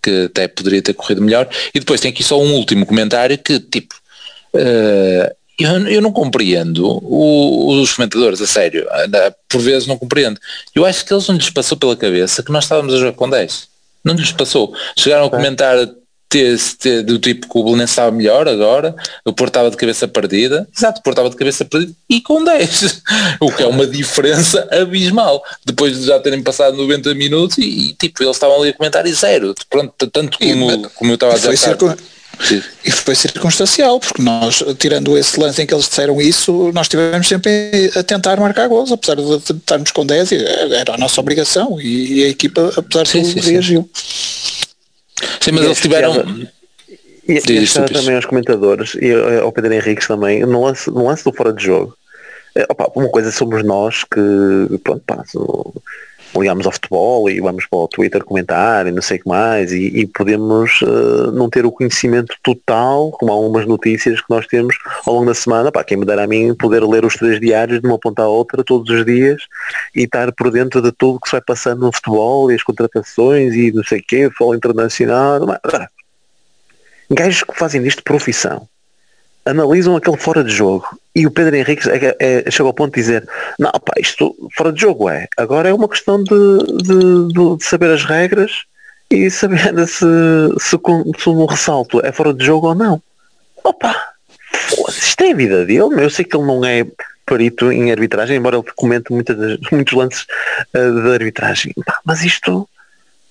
[0.00, 1.48] que até poderia ter corrido melhor.
[1.74, 3.92] E depois tem aqui só um último comentário que, tipo,
[4.54, 8.86] uh, eu, eu, não compreendo o, os comentadores, a sério,
[9.48, 10.40] por vezes não compreendo.
[10.72, 13.28] Eu acho que eles não lhes passou pela cabeça que nós estávamos a jogar com
[13.28, 13.66] 10.
[14.04, 14.72] Não lhes passou.
[14.96, 15.76] Chegaram a comentar
[17.06, 21.00] do tipo que o Belenense estava melhor agora, o Porto estava de cabeça perdida, exato,
[21.00, 23.02] o Porto estava de cabeça perdida e com 10,
[23.40, 28.22] o que é uma diferença abismal, depois de já terem passado 90 minutos e, tipo,
[28.22, 31.36] eles estavam ali a comentar e zero, pronto, tanto como, e, como eu estava a
[31.36, 31.56] dizer.
[32.40, 32.62] Sim.
[32.84, 37.26] E foi circunstancial, porque nós, tirando esse lance em que eles disseram isso, nós estivemos
[37.26, 42.22] sempre a tentar marcar gols, apesar de estarmos com 10, era a nossa obrigação e
[42.24, 43.90] a equipa, apesar de tudo, reagiu.
[43.92, 44.37] Sim,
[45.52, 46.48] mas e eles tiveram.
[47.28, 51.32] E, e também aos comentadores e ao Pedro Henriques também, no lance, no lance do
[51.32, 51.94] fora de jogo,
[52.54, 55.22] é, opa, uma coisa somos nós que pronto, pá,
[56.36, 59.72] ligamos ao futebol e vamos para o Twitter comentar e não sei o que mais
[59.72, 64.76] e, e podemos uh, não ter o conhecimento total, como algumas notícias que nós temos
[65.06, 67.80] ao longo da semana, pá, quem me dera a mim poder ler os três diários
[67.80, 69.42] de uma ponta à outra todos os dias
[69.94, 73.54] e estar por dentro de tudo que se vai passando no futebol e as contratações
[73.54, 75.40] e não sei o quê, futebol internacional.
[77.10, 78.68] Gajos que fazem disto profissão
[79.48, 80.86] analisam aquele fora de jogo
[81.18, 84.72] e o Pedro Henrique é, é, chega ao ponto de dizer não, pá, isto fora
[84.72, 88.62] de jogo é, agora é uma questão de, de, de, de saber as regras
[89.10, 90.06] e saber se,
[90.58, 90.78] se,
[91.18, 93.02] se um ressalto é fora de jogo ou não.
[93.64, 93.94] Opa,
[94.88, 96.86] isto é a vida dele, eu sei que ele não é
[97.26, 100.26] perito em arbitragem, embora ele comente muitas, muitos lances
[100.74, 102.68] uh, de arbitragem, mas isto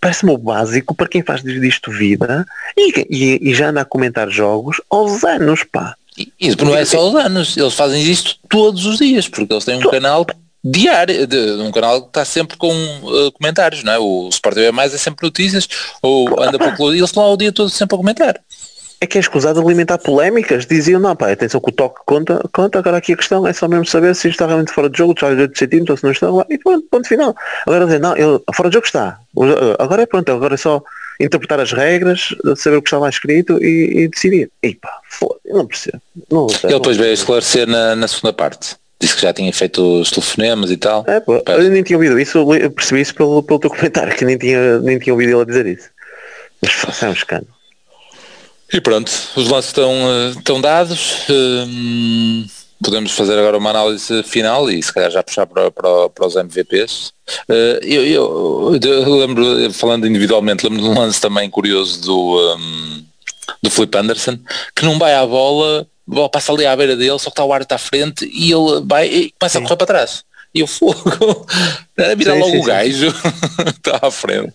[0.02, 2.46] parece-me o básico para quem faz disto vida
[2.78, 5.96] e, e, e, já anda a comentar jogos aos anos, pá.
[6.40, 9.78] Isso não é só os anos, eles fazem isto todos os dias, porque eles têm
[9.78, 10.26] um canal
[10.64, 14.00] diário, de, um canal que está sempre com uh, comentários, não é?
[14.00, 15.68] O Sport TV Mais é sempre notícias,
[16.02, 18.40] ou anda para o eles estão lá o dia todo sempre a comentar.
[19.00, 22.80] É que é escusado alimentar polémicas, diziam, não pá, atenção que o toque conta, conta,
[22.80, 25.14] agora aqui a questão é só mesmo saber se isto está realmente fora de jogo,
[25.14, 27.36] está de centímetros, se não está lá, e pronto, ponto final.
[27.68, 29.20] Agora dizer, não, eu, fora de jogo está,
[29.78, 30.82] agora é pronto, agora é só
[31.20, 34.52] interpretar as regras, saber o que está lá escrito e, e decidir.
[34.62, 36.02] E pá, foda, não percebo.
[36.32, 38.76] Não, Ele depois veio esclarecer na, na segunda parte.
[39.00, 41.06] Disse que já tinha feito os telefonemas e tal.
[41.08, 44.26] É, pô, eu nem tinha ouvido isso, eu percebi isso pelo, pelo teu comentário, que
[44.26, 45.90] nem tinha, nem tinha ouvido ele dizer isso.
[46.62, 47.58] Mas é um escândalo.
[48.74, 51.26] E pronto, os lances estão, eh, estão dados.
[51.30, 52.46] Hum,
[52.84, 56.36] podemos fazer agora uma análise final e se calhar já puxar para, para, para os
[56.36, 57.12] MVPs.
[57.50, 63.04] Uh, eu, eu, eu, lembro, falando individualmente, lembro de um lance também curioso do, um,
[63.62, 64.38] do Felipe Anderson,
[64.76, 67.52] que não vai à bola, bola passa ali à beira dele, só que está o
[67.52, 69.66] árbitro à frente e ele vai e começa sim.
[69.66, 70.24] a correr para trás.
[70.54, 71.46] E o fogo,
[71.98, 73.08] era virar sim, logo sim, o gajo,
[73.68, 74.54] está à frente.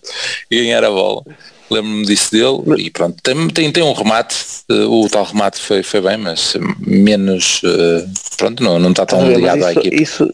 [0.49, 1.23] E ganhar a bola.
[1.69, 2.85] Lembro-me disso dele.
[2.85, 4.35] E pronto, tem, tem, tem um remate,
[4.69, 9.25] uh, o tal remate foi, foi bem, mas menos, uh, pronto, não, não está tão
[9.31, 10.01] ligado isso, à equipe.
[10.01, 10.33] Isso,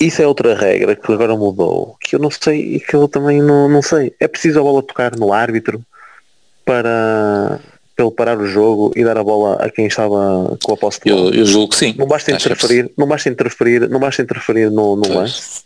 [0.00, 3.42] isso é outra regra que agora mudou, que eu não sei e que eu também
[3.42, 4.14] não, não sei.
[4.20, 5.82] É preciso a bola tocar no árbitro
[6.64, 7.60] para,
[7.94, 11.00] para ele parar o jogo e dar a bola a quem estava com a posse
[11.04, 11.30] de bola.
[11.30, 11.94] Eu, eu julgo que sim.
[11.98, 15.62] Não basta interferir, não basta interferir, não basta interferir no, no lance.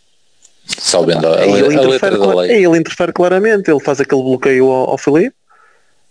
[0.65, 2.65] Salvendo a, a, ele a letra da lei.
[2.65, 5.35] Ele interfere claramente, ele faz aquele bloqueio ao, ao Felipe,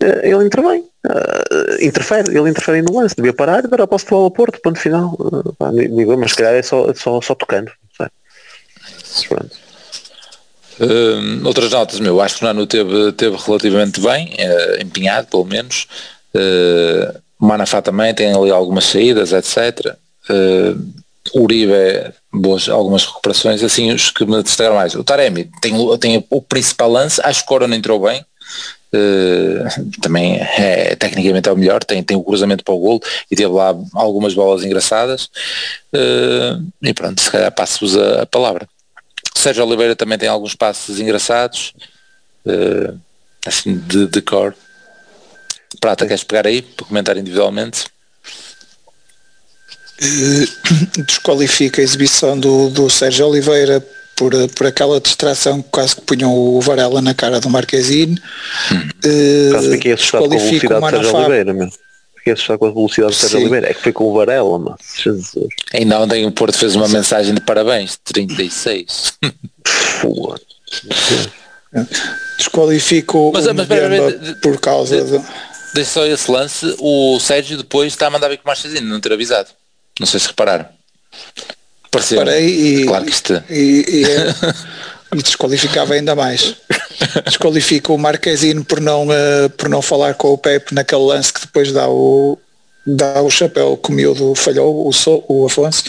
[0.01, 0.85] eh, ele intervém.
[1.07, 4.31] Uh, interfere, ele interfere no lance, devia parar e dar a posse de bola ao
[4.31, 5.15] Porto, ponto final.
[5.19, 7.71] Uh, digo, mas se calhar é só, só, só tocando.
[10.79, 15.45] Uh, outras notas, meu, acho que o Nano teve, teve relativamente bem, uh, empenhado pelo
[15.45, 15.87] menos.
[16.35, 19.97] Uh, Manafá também tem ali algumas saídas, etc.
[20.29, 21.05] Uh,
[21.35, 21.73] Uribe,
[22.33, 24.95] boas, algumas recuperações, assim os que me destacaram mais.
[24.95, 28.25] O Taremi tem, tem o principal lance, acho que o Corona entrou bem,
[28.95, 33.01] uh, também é, tecnicamente é o melhor, tem, tem o cruzamento para o golo
[33.31, 35.25] e teve lá algumas bolas engraçadas
[35.95, 38.69] uh, e pronto, se calhar passo-vos a, a, palavra.
[39.39, 41.75] Sérgio Oliveira também tem alguns passos engraçados,
[42.47, 42.99] uh,
[43.47, 44.55] assim de, de cor.
[45.81, 47.87] Prata, queres pegar aí para comentar individualmente?
[50.01, 50.47] Eh,
[51.07, 53.85] desqualifica a exibição do, do Sérgio Oliveira
[54.15, 58.21] por, por aquela distração que quase que punham o Varela na cara do Marquezine.
[58.73, 58.89] Hum.
[59.05, 61.69] Uh, fiquei assustado com do Sérgio Oliveira, meu.
[62.27, 63.71] Fiquei assustado com a velocidade do Sérgio Oliveira.
[63.71, 65.47] É que foi com o Varela, mas Jesus.
[65.73, 69.13] Ainda ontem o Porto fez uma mensagem de parabéns, 36.
[72.37, 73.69] Desqualifico mas, o mas,
[74.43, 75.25] por causa de, de...
[75.73, 78.99] Deixa só esse lance, o Sérgio depois está a mandar vir com o Marchesino, não
[78.99, 79.51] ter avisado.
[80.01, 80.67] Não sei se repararam.
[81.93, 82.19] Pareceu.
[82.19, 83.45] Reparei e, claro que isto...
[83.49, 84.35] e, e, é,
[85.19, 86.55] e desqualificava ainda mais.
[87.25, 91.41] Desqualifica o Marquezine por não, uh, por não falar com o Pepe naquele lance que
[91.41, 92.39] depois dá o,
[92.87, 95.85] dá o chapéu que o miúdo falhou, o, so, o Afonso.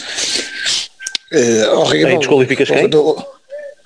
[1.32, 2.08] Uh, horrível.
[2.08, 2.88] Aí desqualificas quem?
[2.88, 3.22] Do,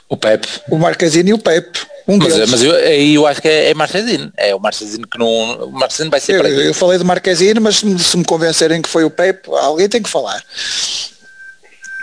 [0.08, 0.48] o Pepe.
[0.68, 1.80] O Marquezine e o Pepe.
[2.06, 2.50] Um mas, deles.
[2.50, 4.30] mas eu, aí eu acho que é, é Marquezine.
[4.36, 5.68] É o Marquezine que não.
[5.68, 8.88] O Marquezine vai ser eu, para eu falei de Marquezine, mas se, me convencerem que
[8.88, 10.42] foi o Pepe, alguém tem que falar.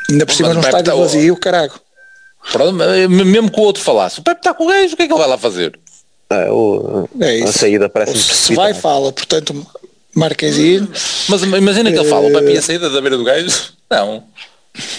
[0.09, 1.73] Ainda por cima num estádio tá vazio, caralho.
[2.51, 2.73] Pronto,
[3.09, 5.13] mesmo que o outro falasse, o Pepe está com o gajo, o que é que
[5.13, 5.77] ele vai lá fazer?
[6.29, 7.49] É, o, é isso.
[7.49, 9.65] A saída parece Se vai, fala, portanto,
[10.15, 10.87] Marquezinho.
[11.27, 13.49] Mas imagina que ele fala, o Pepe ia saída da beira do gajo.
[13.89, 14.23] Não.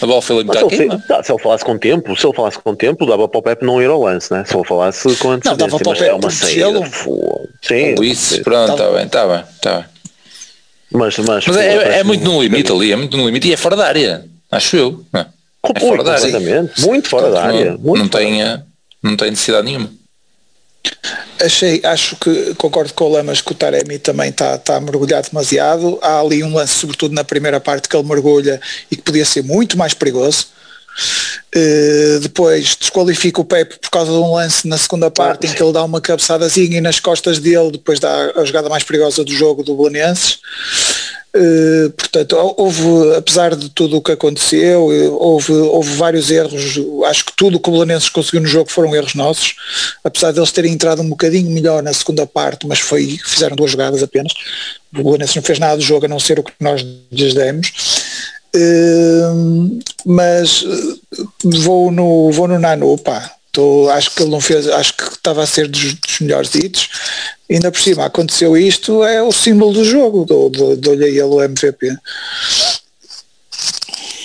[0.03, 2.75] A bola foi limitada se, ele, se ele falasse com tempo, se ele falasse com
[2.75, 4.45] tempo, dava para o Pepe não ir ao lance, né?
[4.45, 6.91] Se ele falasse com antecedência, não, dava para o Pepe é uma saída.
[7.63, 9.85] Sim, isso, pronto, está bem, está bem, está bem.
[10.93, 13.57] Mas, mas, mas é, é, muito no limite ali, é muito no limite e é
[13.57, 15.05] fora da área, acho eu.
[15.13, 15.27] Não.
[15.75, 16.71] É fora da área.
[16.79, 17.79] Muito fora da área.
[17.83, 18.41] Não, não, tem,
[19.03, 19.91] não tem necessidade nenhuma.
[21.43, 25.23] Achei, acho que concordo com o Lamas que o Taremi também está tá a mergulhar
[25.23, 25.99] demasiado.
[26.03, 28.61] Há ali um lance, sobretudo na primeira parte, que ele mergulha
[28.91, 30.49] e que podia ser muito mais perigoso.
[31.55, 35.55] Uh, depois desqualifica o Pepe por causa de um lance na segunda parte ah, em
[35.55, 39.25] que ele dá uma cabeçadazinha e nas costas dele depois dá a jogada mais perigosa
[39.25, 40.41] do jogo do Belenenses.
[41.33, 46.77] Uh, portanto, houve, apesar de tudo o que aconteceu, eh, houve, houve vários erros.
[47.07, 49.55] Acho que tudo o que o Belenenses conseguiu no jogo foram erros nossos,
[50.03, 53.71] apesar de eles terem entrado um bocadinho melhor na segunda parte, mas foi, fizeram duas
[53.71, 54.33] jogadas apenas.
[54.93, 57.73] O Belenenses não fez nada do jogo a não ser o que nós lhes demos.
[58.57, 60.65] Uh, mas
[61.45, 65.43] vou no, vou no Nano, pá, Tô, acho que ele não fez, acho que estava
[65.43, 66.89] a ser dos, dos melhores ditos.
[67.51, 71.97] Ainda por cima aconteceu isto, é o símbolo do jogo, dou-lhe a ele o MVP.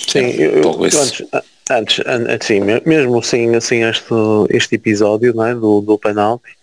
[0.06, 1.22] Sim, eu, eu, antes,
[1.68, 4.14] antes, antes, sim, mesmo assim, assim este,
[4.50, 6.56] este episódio não é, do, do penalti,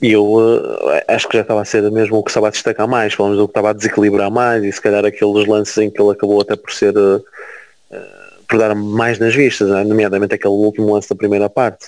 [0.00, 3.14] eu uh, acho que já estava a ser mesmo o que estava a destacar mais,
[3.14, 6.10] falamos do que estava a desequilibrar mais e se calhar aqueles lances em que ele
[6.10, 7.18] acabou até por ser uh,
[7.90, 8.21] uh,
[8.58, 9.84] dar mais nas vistas, né?
[9.84, 11.86] nomeadamente aquele último lance da primeira parte.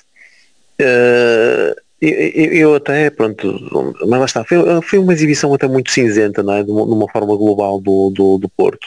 [0.80, 6.42] Uh, eu, eu, até, pronto, mas lá está, foi, foi, uma exibição até muito cinzenta,
[6.42, 6.62] não é?
[6.62, 8.86] de, uma, de uma forma global do, do, do Porto.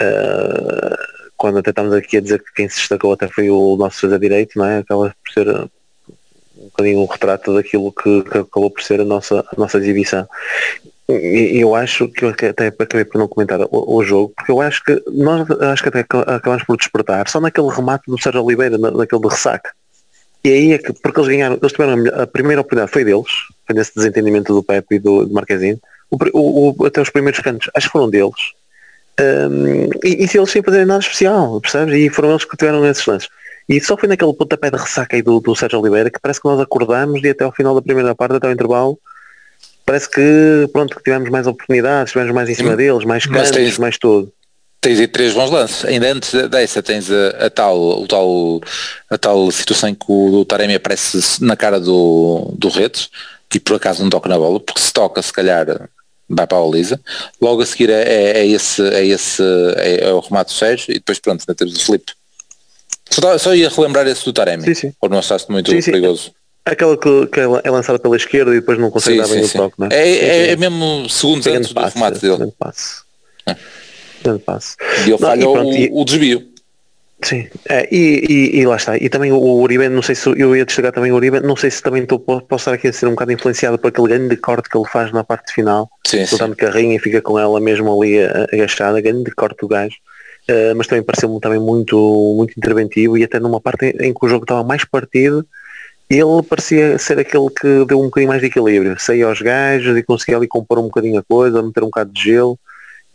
[0.00, 0.96] Uh,
[1.36, 4.18] quando até estamos aqui a dizer que quem se destacou até foi o nosso defesa
[4.18, 4.78] direito, não é?
[4.78, 9.40] Acaba por ser um bocadinho um retrato daquilo que, que acabou por ser a nossa,
[9.40, 10.26] a nossa exibição
[11.08, 14.82] eu acho que eu até acabei por não comentar o, o, jogo, porque eu acho
[14.82, 18.90] que nós acho que até acabamos por despertar só naquele remate do Sérgio Oliveira, na,
[18.90, 19.70] naquele de ressaca.
[20.42, 23.30] E aí é que, porque eles ganharam, eles tiveram a, a primeira oportunidade foi deles,
[23.66, 25.80] foi nesse desentendimento do Pepe e do, do Marquezine,
[26.10, 28.52] o, o, até os primeiros cantos, acho que foram deles.
[29.18, 31.94] Um, e, e eles sem fazer nada especial, percebes?
[31.94, 33.28] E foram eles que tiveram esses lances.
[33.68, 36.48] E só foi naquele pontapé de ressaca aí do, do Sérgio Oliveira que parece que
[36.48, 38.98] nós acordamos e até ao final da primeira parte, até o intervalo,
[39.86, 43.52] parece que pronto, que tivemos mais oportunidades, tivemos mais em cima Sim, deles, mais cantos,
[43.52, 44.30] tens, mais tudo.
[44.80, 45.84] Tens aí três bons lances.
[45.84, 48.60] Ainda antes dessa tens a, a, tal, o tal,
[49.08, 53.08] a tal situação em que o, o Taremi aparece na cara do, do Redes
[53.54, 55.88] e por acaso não toca na bola, porque se toca se calhar
[56.28, 57.00] vai para a Olisa.
[57.40, 59.42] Logo a seguir é, é, é esse, é esse
[59.76, 62.12] é, é, o remate do Sérgio e depois pronto, ainda temos o Felipe.
[63.08, 64.92] Só, só ia relembrar esse do Taremi, sim, sim.
[65.00, 66.24] por não achaste muito sim, perigoso.
[66.24, 66.30] Sim.
[66.66, 69.56] Aquela que, que, é lançada pela esquerda e depois não consegue sim, dar bem sim,
[69.56, 69.94] o toque, não é?
[69.94, 72.36] É, é, é mesmo segundos antes do remate dele.
[72.38, 73.02] Grande passe.
[73.46, 73.56] É.
[74.24, 74.76] Grande passe.
[75.06, 76.44] E ele falha o, o, desvio.
[77.22, 78.96] Sim, é, e, e, e, lá está.
[78.96, 81.70] E também o Uribe, não sei se eu ia destacar também o Uribe, não sei
[81.70, 84.68] se também estou, posso estar aqui a ser um bocado influenciado por aquele grande corte
[84.68, 86.36] que ele faz na parte final, sim, sim.
[86.54, 88.18] carrinha e fica com ela mesmo ali
[88.52, 89.96] agachada, grande corte do gajo.
[90.48, 94.28] Uh, mas também pareceu-me também muito, muito interventivo e até numa parte em que o
[94.28, 95.44] jogo estava mais partido,
[96.08, 100.02] ele parecia ser aquele que deu um bocadinho mais de equilíbrio, saía aos gajos e
[100.02, 102.58] conseguia ali compor um bocadinho a coisa, meter um bocado de gelo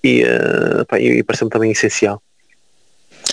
[0.03, 2.21] e, uh, pá, e, e pareceu-me também essencial.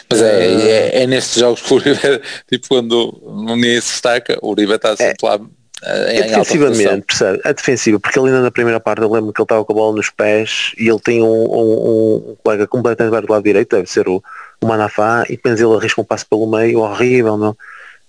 [0.09, 1.99] Mas é, é, é, nestes jogos que o Uribe,
[2.49, 5.41] tipo quando ninguém se destaca, o Uribe está sempre é, lá
[5.83, 7.41] é defensivamente, percebe?
[7.45, 9.77] É defensivo, porque ele ainda na primeira parte eu lembro que ele estava com a
[9.77, 13.89] bola nos pés e ele tem um, um, um colega completamente do lado direito, deve
[13.89, 14.23] ser o,
[14.61, 17.57] o Manafá, e depois ele arrisca um passo pelo meio, horrível, não?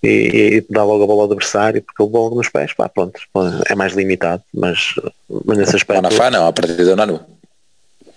[0.01, 3.19] E, e dá logo a bola ao adversário porque ele logo nos pés, pá, pronto,
[3.67, 4.95] é mais limitado, mas,
[5.45, 6.01] mas nesse aspecto.
[6.01, 7.19] Manafá não, a partir do Nanu.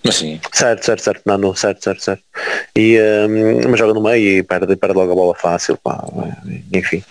[0.05, 0.41] Mas sim.
[0.53, 2.22] Certo, certo, certo, Nanu, certo, certo, certo.
[2.76, 6.05] E, um, mas joga no meio e perde, perde logo a bola fácil, pá,
[6.72, 7.05] enfim.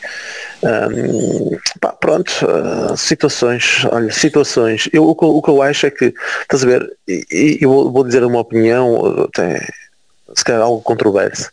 [0.63, 4.89] Um, pá, pronto, uh, situações, olha, situações.
[4.91, 8.03] Eu, o, o, que eu acho é que, estás a ver, e, eu vou, vou
[8.03, 9.65] dizer uma opinião, até,
[10.35, 11.49] se calhar algo controverso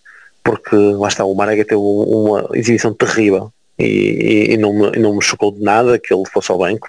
[0.49, 5.22] porque lá está, o Marega teve uma exibição terrível e, e, não, me, não me
[5.22, 6.88] chocou de nada que ele fosse ao banco,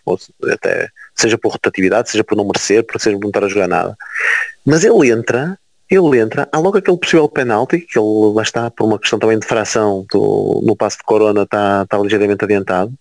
[0.49, 3.67] até, seja por rotatividade, seja por não merecer, por seja por não estar a jogar
[3.67, 3.97] nada.
[4.65, 8.85] Mas ele entra, ele entra, há logo aquele possível penalti, que ele lá está, por
[8.85, 12.93] uma questão também de fração do, no passo de Corona está, está ligeiramente adiantado,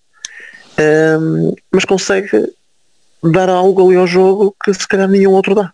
[1.21, 2.53] um, mas consegue
[3.23, 5.71] dar algo ali ao jogo que se calhar nenhum outro dá.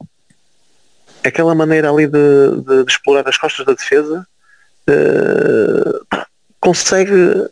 [1.24, 4.26] Aquela maneira ali de, de, de explorar as costas da defesa
[4.88, 6.24] uh,
[6.60, 7.48] consegue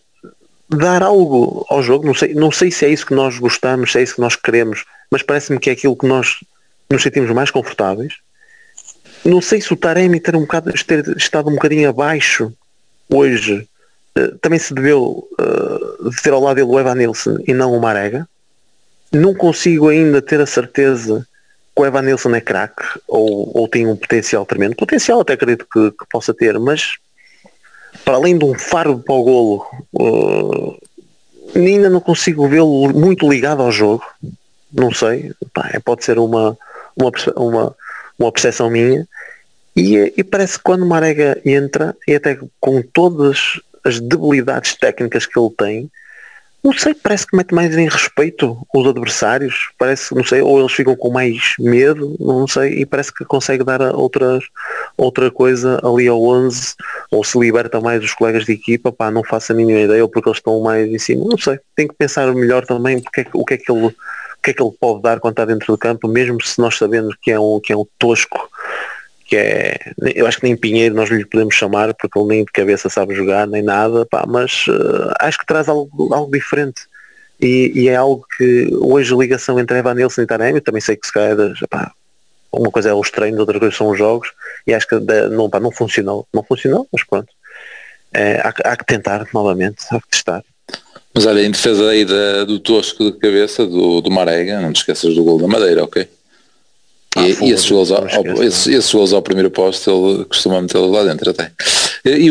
[0.69, 2.07] dar algo ao jogo.
[2.07, 4.37] Não sei, não sei se é isso que nós gostamos, se é isso que nós
[4.37, 6.39] queremos, mas parece-me que é aquilo que nós
[6.91, 8.15] nos sentimos mais confortáveis.
[9.25, 12.53] Não sei se o Taremi ter, um bocado, ter estado um bocadinho abaixo
[13.09, 13.69] hoje
[14.19, 17.73] uh, também se deveu uh, de ter ao lado dele o Evan Nilsson e não
[17.73, 18.27] o Marega.
[19.13, 21.27] Não consigo ainda ter a certeza
[21.75, 24.75] que o Evan Nilsson é craque ou, ou tem um potencial tremendo.
[24.75, 26.97] Potencial até acredito que, que possa ter, mas
[28.05, 30.79] para além de um faro para o golo, uh,
[31.55, 34.05] ainda não consigo vê-lo muito ligado ao jogo.
[34.73, 36.57] Não sei, pá, é, pode ser uma,
[36.97, 37.77] uma, uma,
[38.19, 39.07] uma percepção minha.
[39.77, 45.39] E, e, parece que quando Marega entra, e até com todas as debilidades técnicas que
[45.39, 45.91] ele tem,
[46.63, 50.73] não sei, parece que mete mais em respeito os adversários, parece, não sei, ou eles
[50.73, 54.45] ficam com mais medo, não sei, e parece que consegue dar outras,
[54.97, 56.75] outra coisa ali ao 11,
[57.11, 60.09] ou se liberta mais os colegas de equipa, pá, não faço a mínima ideia, ou
[60.09, 63.27] porque eles estão mais em cima, não sei, tem que pensar melhor também porque é,
[63.33, 65.73] o que é que ele o que é que ele pode dar quando está dentro
[65.73, 68.51] do campo, mesmo se nós sabemos que é um, que é um tosco
[69.33, 69.79] que é,
[70.15, 73.15] eu acho que nem Pinheiro nós lhe podemos chamar porque ele nem de cabeça sabe
[73.15, 76.83] jogar nem nada, pá, mas uh, acho que traz algo, algo diferente
[77.41, 80.97] e, e, é algo que hoje a ligação entre Evan Nilsson e Taremi, também sei
[80.97, 81.35] que se calhar
[81.71, 81.93] pá,
[82.53, 84.31] uma coisa é os treinos, outra coisa são os jogos
[84.67, 84.97] e acho que
[85.31, 87.33] não, pá, não funcionou, não funcionou, mas pronto,
[88.13, 90.45] é, há, há, que tentar novamente, há que testar.
[91.15, 94.81] Mas olha, em defesa aí da, do tosco de cabeça do, do Marega, não te
[94.81, 96.07] esqueças do gol da Madeira, ok?
[97.17, 100.63] Ah, e, e esses, gols ao, ao, esses, esses gols ao primeiro posto ele costuma
[100.63, 101.53] metê-los lá dentro até.
[102.05, 102.31] E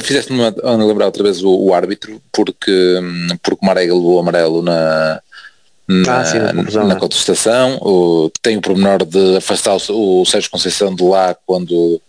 [0.00, 0.42] fizeste-me
[0.84, 3.00] lembrar outra vez o, o, árbitro, porque,
[3.42, 5.20] porque o Marega levou amarelo na,
[5.88, 10.94] na, ah, sim, na contestação, o, tem o pormenor de afastar o, o Sérgio Conceição
[10.94, 12.00] de lá quando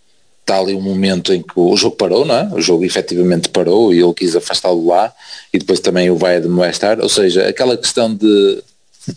[0.41, 2.49] está ali um momento em que o jogo parou, não é?
[2.53, 5.13] O jogo efetivamente parou e ele quis afastá-lo lá
[5.53, 8.63] e depois também o vai admoestar, ou seja, aquela questão de,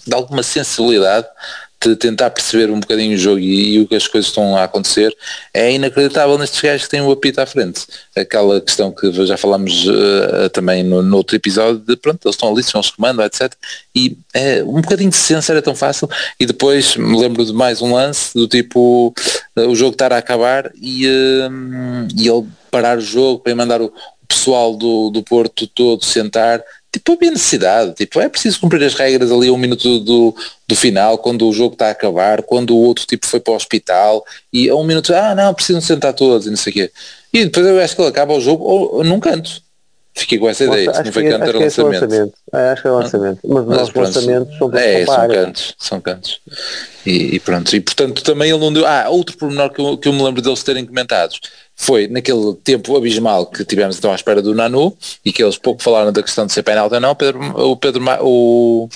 [0.07, 1.27] de alguma sensibilidade
[1.83, 4.65] de tentar perceber um bocadinho o jogo e, e, o que as coisas estão a
[4.65, 5.17] acontecer
[5.55, 7.87] é inacreditável nestes gajos que têm o apito à frente.
[8.15, 12.53] Aquela questão que já falámos uh, também no, no, outro episódio de pronto, eles estão
[12.53, 13.53] ali, são os comandos, etc.
[13.95, 16.09] E é, um bocadinho de ciência era tão fácil
[16.39, 19.15] e depois me lembro de mais um lance do tipo
[19.57, 23.81] uh, o jogo estar a acabar e, uh, e ele parar o jogo para mandar
[23.81, 23.91] o
[24.29, 26.63] pessoal do, do Porto todo sentar
[26.93, 30.35] tipo, havia necessidade, tipo, é preciso cumprir as regras ali um minuto do,
[30.67, 33.57] do final, quando o jogo está a acabar, quando o outro tipo foi para o
[33.57, 36.93] hospital, e a um minuto, ah não, precisam sentar todos e não sei o quê.
[37.33, 39.63] E depois eu acho que ele acaba o jogo ou, num canto.
[40.13, 42.03] Fiquei com essa ideia, Nossa, não foi canto, era é lançamento.
[42.03, 42.35] lançamento.
[42.53, 43.41] É, acho que é lançamento.
[43.45, 46.41] Mas, Mas os lançamentos são É, são cantos, são cantos.
[47.07, 48.85] E, e, pronto, e portanto também ele não deu.
[48.85, 51.35] Ah, outro pormenor que eu, que eu me lembro deles terem comentado
[51.81, 55.83] foi naquele tempo abismal que tivemos então à espera do Nanu e que eles pouco
[55.83, 58.87] falaram da questão de ser penalti ou não, Pedro, o Pedro o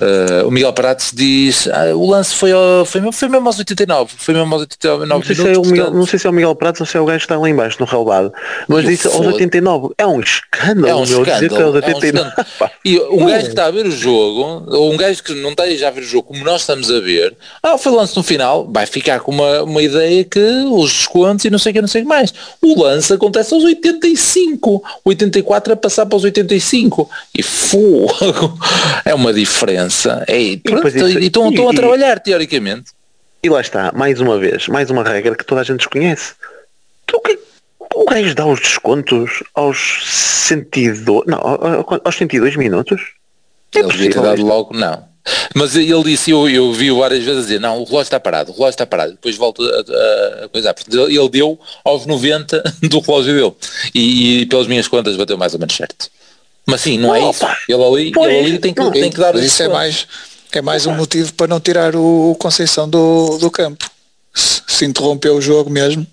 [0.00, 4.12] Uh, o Miguel Prates diz ah, o lance foi, ao, foi, foi mesmo aos 89
[4.16, 6.30] foi mesmo aos 89 não sei, minutos, se é o Miguel, não sei se é
[6.30, 8.32] o Miguel Prates ou se é o gajo que está lá embaixo no relevado
[8.66, 12.32] mas disse aos 89 é um escândalo é um escândalo, é, um escândalo.
[12.84, 15.68] e um gajo que está a ver o jogo ou um gajo que não está
[15.70, 18.68] já a ver o jogo como nós estamos a ver ah foi lance no final
[18.70, 20.40] vai ficar com uma, uma ideia que
[20.70, 22.32] os descontos e não sei o que não sei o que mais.
[22.60, 28.58] O lance acontece aos 85 84 a passar para os 85 e fogo!
[29.04, 29.83] É uma diferença
[30.26, 32.92] É, e, pronto, e estão, estão a trabalhar, teoricamente.
[33.42, 36.32] E lá está, mais uma vez, mais uma regra que toda a gente desconhece.
[37.04, 37.20] Então,
[37.94, 41.38] o gajo dá os descontos aos 102, não,
[42.04, 43.12] aos 102 minuos?
[43.74, 45.04] É Ele devia ter dado logo, não.
[45.54, 48.54] Mas ele disse, eu, eu vi várias vezes dizer, não, o relógio está parado, o
[48.54, 50.74] relógio está parado, depois volta a, a, a coisar.
[50.90, 53.52] Ele deu aos 90 do relógio dele.
[53.94, 56.10] E, e pelas minhas contas bateu mais ou menos certo.
[56.66, 57.44] Mas sim, não, é é isso.
[57.68, 60.06] Ele ali, pois, ele ali tem, que, tem que dar isso é mais
[60.58, 63.90] é mais um motivo para não tirar o Conceição do, do campo.
[64.32, 66.06] Se, se interrompeu o jogo mesmo.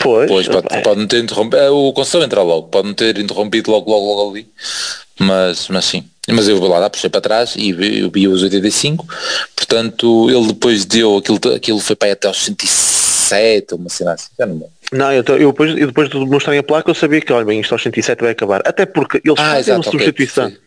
[0.00, 1.56] Pois, pois pode, pode não ter interrompido.
[1.56, 4.46] É, o Conceição entra logo, pode não ter interrompido logo, logo, logo ali.
[5.18, 6.04] Mas, mas sim.
[6.28, 9.06] Mas eu vou lá, puxei para trás e vi, vi os 85.
[9.56, 14.28] Portanto, ele depois deu aquilo, aquilo foi para aí até aos 107, uma cena assim,
[14.38, 17.20] já não me não, eu, eu, depois, eu depois de mostrarem a placa eu sabia
[17.20, 18.62] que, olha bem, isto aos 107 vai acabar.
[18.64, 20.46] Até porque eles ah, fazem exato, uma substituição.
[20.46, 20.58] Okay.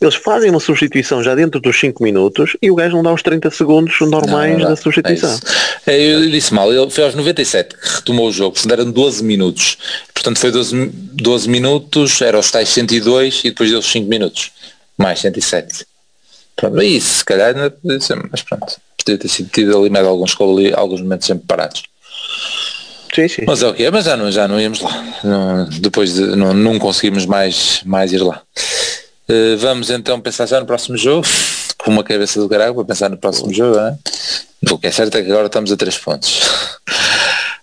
[0.00, 3.22] Eles fazem uma substituição já dentro dos 5 minutos e o gajo não dá os
[3.22, 5.38] 30 segundos normais não, não da substituição.
[5.86, 9.22] É eu disse mal, ele foi aos 97 que retomou o jogo, se deram 12
[9.22, 9.78] minutos.
[10.12, 14.50] Portanto foi 12, 12 minutos, era os tais 102 e depois deu os 5 minutos.
[14.98, 15.86] Mais 107.
[16.56, 18.80] Pronto, é isso, se calhar ainda podia ser, mas pronto.
[18.98, 20.34] Podia ter sido tido ali mais alguns,
[20.74, 21.84] alguns momentos sempre parados.
[23.16, 23.42] Sim, sim.
[23.46, 25.02] Mas é o que é, mas já não, já não íamos lá.
[25.24, 28.42] Não, depois de, não, não conseguimos mais, mais ir lá.
[29.26, 31.26] Uh, vamos então pensar já no próximo jogo.
[31.78, 33.96] com uma cabeça do caralho para pensar no próximo jogo, né?
[34.70, 36.42] O que é certo é que agora estamos a três pontos.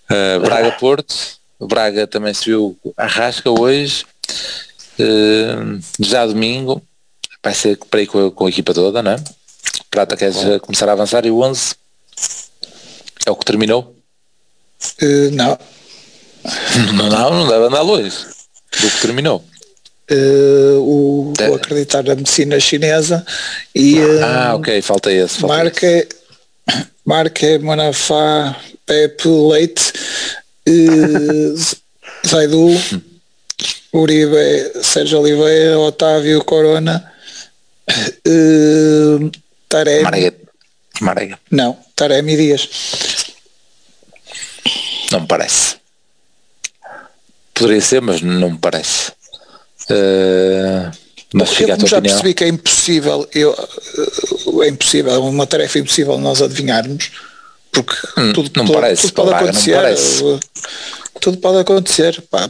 [0.10, 1.14] Uh, Braga Porto,
[1.60, 4.06] o Braga também se viu a rasca hoje,
[4.97, 6.82] uh, já domingo,
[7.43, 9.24] vai ser para ir com a, com a equipa toda, né?
[9.91, 10.60] Prata queres Bom.
[10.62, 11.76] começar a avançar e o 11
[13.28, 13.93] é o que terminou?
[15.02, 15.58] Uh, não.
[16.94, 18.16] não, não, deve andar longe
[18.82, 19.44] do que terminou.
[20.12, 23.26] Uh, o, vou acreditar na medicina chinesa
[23.74, 26.10] e ah ok falta esse falta marca esse.
[27.06, 28.54] marca Manafá
[28.86, 29.94] Pepe Leite
[30.68, 31.56] uh,
[32.28, 32.68] Zaidu
[33.94, 37.10] Uribe Sérgio Oliveira Otávio Corona
[37.90, 39.32] uh,
[39.70, 40.38] Taremi Marega.
[41.00, 41.40] Marega.
[41.50, 43.22] não Taremi Dias
[45.14, 45.78] não me parece
[47.53, 49.11] poderia ser mas não me parece
[49.89, 50.91] Uh,
[51.34, 52.01] mas eu já opinião.
[52.01, 53.55] percebi que é impossível, eu,
[54.64, 57.11] é impossível, é uma tarefa impossível nós adivinharmos,
[57.72, 59.80] porque hum, tudo, não tudo, parece, tudo pode acontecer.
[61.20, 62.49] Tudo pode acontecer, pá,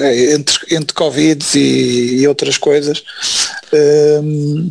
[0.00, 3.02] é, entre, entre Covid e, e outras coisas.
[3.72, 4.70] Um,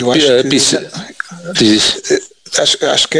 [0.00, 0.42] eu acho
[1.54, 3.18] que, acho, acho, que,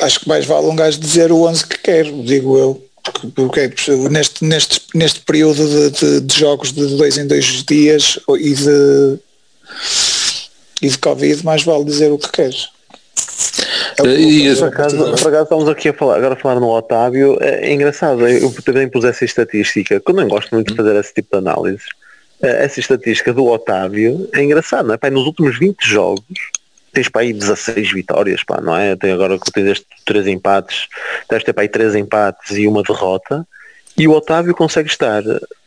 [0.00, 2.86] acho que mais vale um gajo dizer o 11 que quer, digo eu
[3.34, 3.72] porque
[4.10, 9.18] neste, neste, neste período de, de, de, jogos de dois em dois dias e de,
[10.82, 12.68] e de Covid, mais vale dizer o que queres.
[13.98, 17.38] É e, por, acaso, por acaso estamos aqui a falar, agora a falar no Otávio,
[17.40, 20.96] é, é engraçado, eu também pus essa estatística, que eu não gosto muito de fazer
[20.96, 21.84] esse tipo de análise.
[22.42, 24.98] É, essa estatística do Otávio é engraçado, não é?
[24.98, 26.24] Pai, nos últimos 20 jogos,
[26.96, 28.96] tens para aí 16 vitórias, pá, não é?
[28.96, 30.88] Tem agora que tens estes três empates,
[31.28, 33.46] deves ter para aí três empates e uma derrota.
[33.98, 35.22] E o Otávio consegue estar,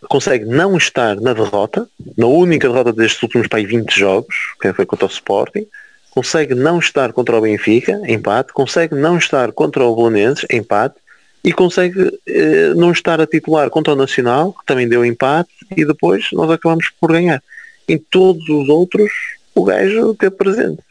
[0.08, 4.74] consegue não estar na derrota, na única derrota destes últimos para aí 20 jogos, que
[4.74, 5.68] foi contra o Sporting,
[6.10, 10.96] consegue não estar contra o Benfica, empate, consegue não estar contra o Bolonenses, empate,
[11.44, 15.86] e consegue eh, não estar a titular contra o Nacional, que também deu empate, e
[15.86, 17.42] depois nós acabamos por ganhar.
[17.88, 19.12] Em todos os outros,
[19.54, 20.89] o gajo teve presente.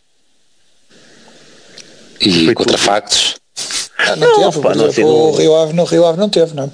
[2.29, 2.85] E Foi contra tudo.
[2.85, 3.37] factos?
[3.97, 6.55] Ah, não, não, teve, opa, não, assim, o Rio Ave no Rio Ave não teve,
[6.55, 6.71] não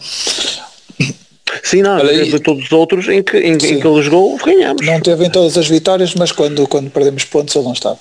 [1.63, 4.85] Sim, não, de todos os outros em que, em, em, que ele jogou, ganhamos.
[4.85, 7.99] Não teve em todas as vitórias, mas quando, quando perdemos pontos ele não estava.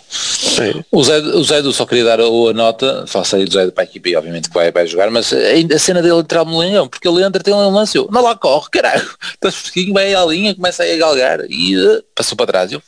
[0.91, 3.69] O Zé, o Zé do só queria dar a, a nota, faço aí do Zé
[3.71, 6.57] para a equipe, obviamente que vai, vai jogar, mas a, a cena dele entrar no
[6.57, 10.13] leão, porque ele entra, tem um lance, eu, não lá corre, caralho, estás fresquinho, vai
[10.13, 12.71] à linha, começa aí a galgar e uh, passou para trás.
[12.71, 12.81] Eu,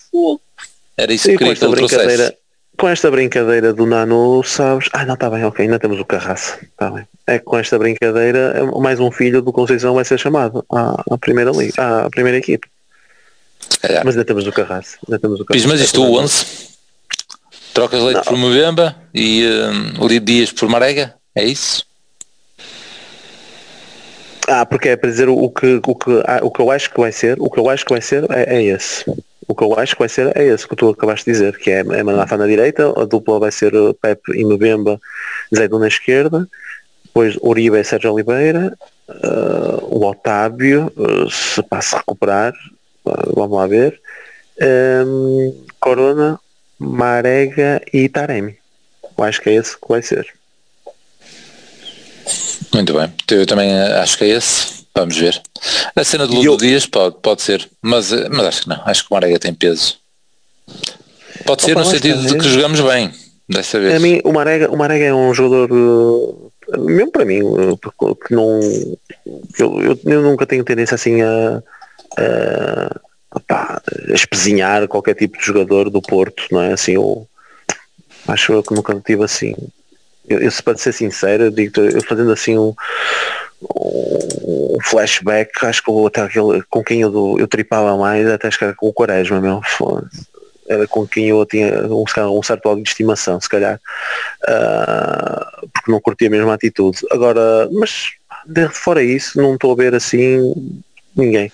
[0.97, 2.35] Era isso que queria que ele trouxesse
[2.77, 4.89] com esta brincadeira do Nano, sabes?
[4.93, 6.57] Ah, não, está bem, ok, ainda temos o Carraça.
[6.61, 7.07] Está bem.
[7.27, 11.17] É com esta brincadeira, é mais um filho do Conceição vai ser chamado à, à
[11.17, 12.67] primeira liga, à primeira equipe.
[13.81, 14.03] É.
[14.03, 14.97] Mas ainda temos o Carraça.
[15.07, 15.67] Ainda temos o Carraça.
[15.67, 16.45] Mas isto o 11?
[17.73, 18.23] Trocas leite não.
[18.23, 19.45] por Movemba e
[19.99, 21.15] um, Dias por Marega?
[21.35, 21.85] É isso?
[24.47, 26.99] Ah, porque é para dizer o, que, o, que, ah, o que eu acho que
[26.99, 29.03] vai ser, o que eu acho que vai ser é, é esse.
[29.47, 31.69] O que eu acho que vai ser é esse que tu acabaste de dizer, que
[31.69, 33.71] é, Manafá na direita, a dupla vai ser
[34.01, 34.99] Pepe e Mbemba,
[35.55, 36.47] Zaidu na esquerda,
[37.03, 38.77] depois Uribe e Sérgio Oliveira,
[39.07, 42.53] uh, o Otávio, uh, se passa a recuperar,
[43.33, 44.01] vamos lá ver,
[45.05, 46.39] um, Corona,
[46.79, 48.57] Marega e Taremi.
[49.17, 50.27] Eu acho que é esse que vai ser.
[52.73, 54.74] Muito bem, eu também acho que é esse.
[54.95, 55.41] Vamos ver.
[55.93, 56.57] A cena do Ludo eu...
[56.57, 58.81] Dias pode, pode ser, mas, mas acho que não.
[58.85, 59.97] Acho que o Marega tem peso.
[61.45, 63.11] Pode ser Opa, no sentido de que jogamos bem
[63.47, 63.93] dessa vez.
[63.93, 67.77] A mim, o Marega, o Marega é um jogador, uh, mesmo para mim, uh,
[68.15, 68.59] que não.
[69.59, 71.61] Eu, eu, eu, nunca tenho tendência assim a,
[72.17, 72.99] a,
[73.49, 76.71] a, a espezinhar qualquer tipo de jogador do Porto, não é?
[76.71, 77.27] Assim, eu
[78.29, 79.53] acho que nunca tive assim.
[80.27, 82.73] Eu, eu para ser sincero, digo, eu fazendo assim um
[83.61, 88.63] um flashback, acho que até aquele com quem eu, eu tripava mais, até acho que
[88.63, 89.61] era com o Quaresma, meu.
[90.67, 93.79] Era com quem eu tinha um, um certo algo de estimação, se calhar,
[94.43, 96.99] uh, porque não curtia a mesma atitude.
[97.11, 98.11] Agora, mas
[98.45, 100.53] de fora isso, não estou a ver assim
[101.15, 101.51] ninguém.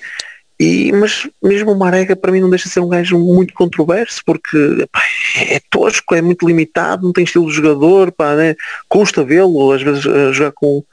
[0.62, 4.22] E, mas mesmo o Marega para mim não deixa de ser um gajo muito controverso
[4.24, 5.02] porque pá,
[5.36, 8.56] é tosco, é muito limitado, não tem estilo de jogador, pá, né?
[8.88, 10.84] custa vê-lo às vezes a jogar com,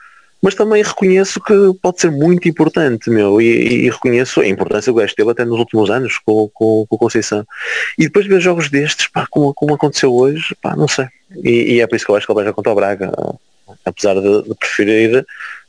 [0.40, 1.52] mas também reconheço que
[1.82, 5.58] pode ser muito importante, meu, e, e reconheço a importância do gajo teve até nos
[5.58, 7.44] últimos anos com, com, com o Conceição.
[7.98, 11.08] E depois de ver jogos destes, pá, como, como aconteceu hoje, pá, não sei.
[11.44, 13.12] E, e, é por isso que eu acho que ele vai jogar contra o Braga,
[13.84, 15.26] apesar de, de, preferir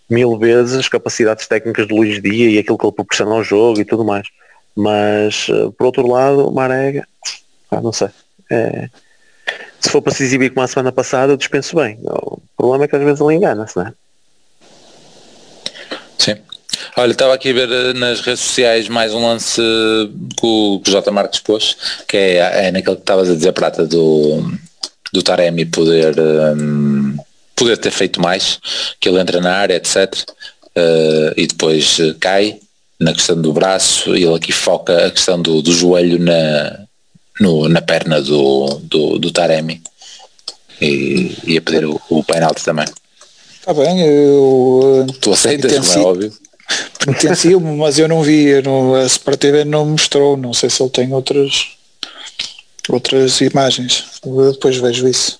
[0.09, 3.79] mil vezes as capacidades técnicas de Luís Dia e aquilo que ele proporciona ao jogo
[3.79, 4.27] e tudo mais.
[4.75, 7.07] Mas, eh, por outro lado, Marega,
[7.69, 8.09] ah, não sei.
[8.49, 8.89] É,
[9.79, 11.99] se for para se exibir como a semana passada, eu dispenso bem.
[12.03, 13.93] O problema é que às vezes ele engana-se, não é?
[16.17, 16.37] Sim.
[16.97, 19.61] Olha, estava aqui a ver eh, nas redes sociais mais um lance
[20.37, 21.11] que o, que o J.
[21.11, 24.51] Marques pôs, que é, é naquele que estavas a dizer, Prata, do,
[25.13, 27.17] do Taremi poder, um,
[27.59, 28.59] poder ter feito mais,
[28.99, 30.13] que ele entra na área, etc.
[30.69, 32.59] Uh, e depois cai
[32.99, 36.79] na questão do braço e ele aqui foca a questão do, do joelho na,
[37.39, 39.81] no, na perna do, do, do Taremi
[40.81, 42.87] e ia pedir o, o penalti também.
[43.59, 45.05] Está bem, eu...
[45.19, 46.33] Tu aceitas, como é óbvio.
[47.77, 50.89] Mas eu não vi, eu não, a Sport TV não mostrou, não sei se ele
[50.89, 51.79] tem outras
[52.89, 54.05] outras imagens.
[54.25, 55.38] Eu depois vejo isso.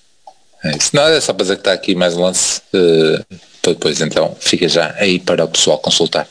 [0.64, 0.90] É isso.
[0.92, 2.60] Não, é só para dizer que está aqui mais um lance.
[2.74, 3.24] Uh,
[3.62, 6.28] depois então fica já aí para o pessoal consultar.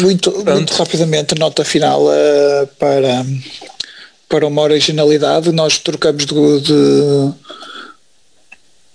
[0.00, 3.24] Muito, muito rapidamente, nota final uh, para,
[4.28, 5.50] para uma originalidade.
[5.52, 7.32] Nós trocamos de, de,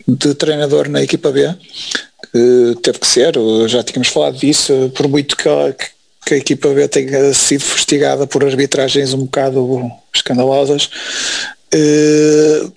[0.08, 1.48] de treinador na equipa B.
[2.34, 3.36] Uh, teve que ser,
[3.68, 5.50] já tínhamos falado disso, por muito que,
[6.26, 10.90] que a equipa B tenha sido fustigada por arbitragens um bocado escandalosas.
[11.74, 12.72] Uh,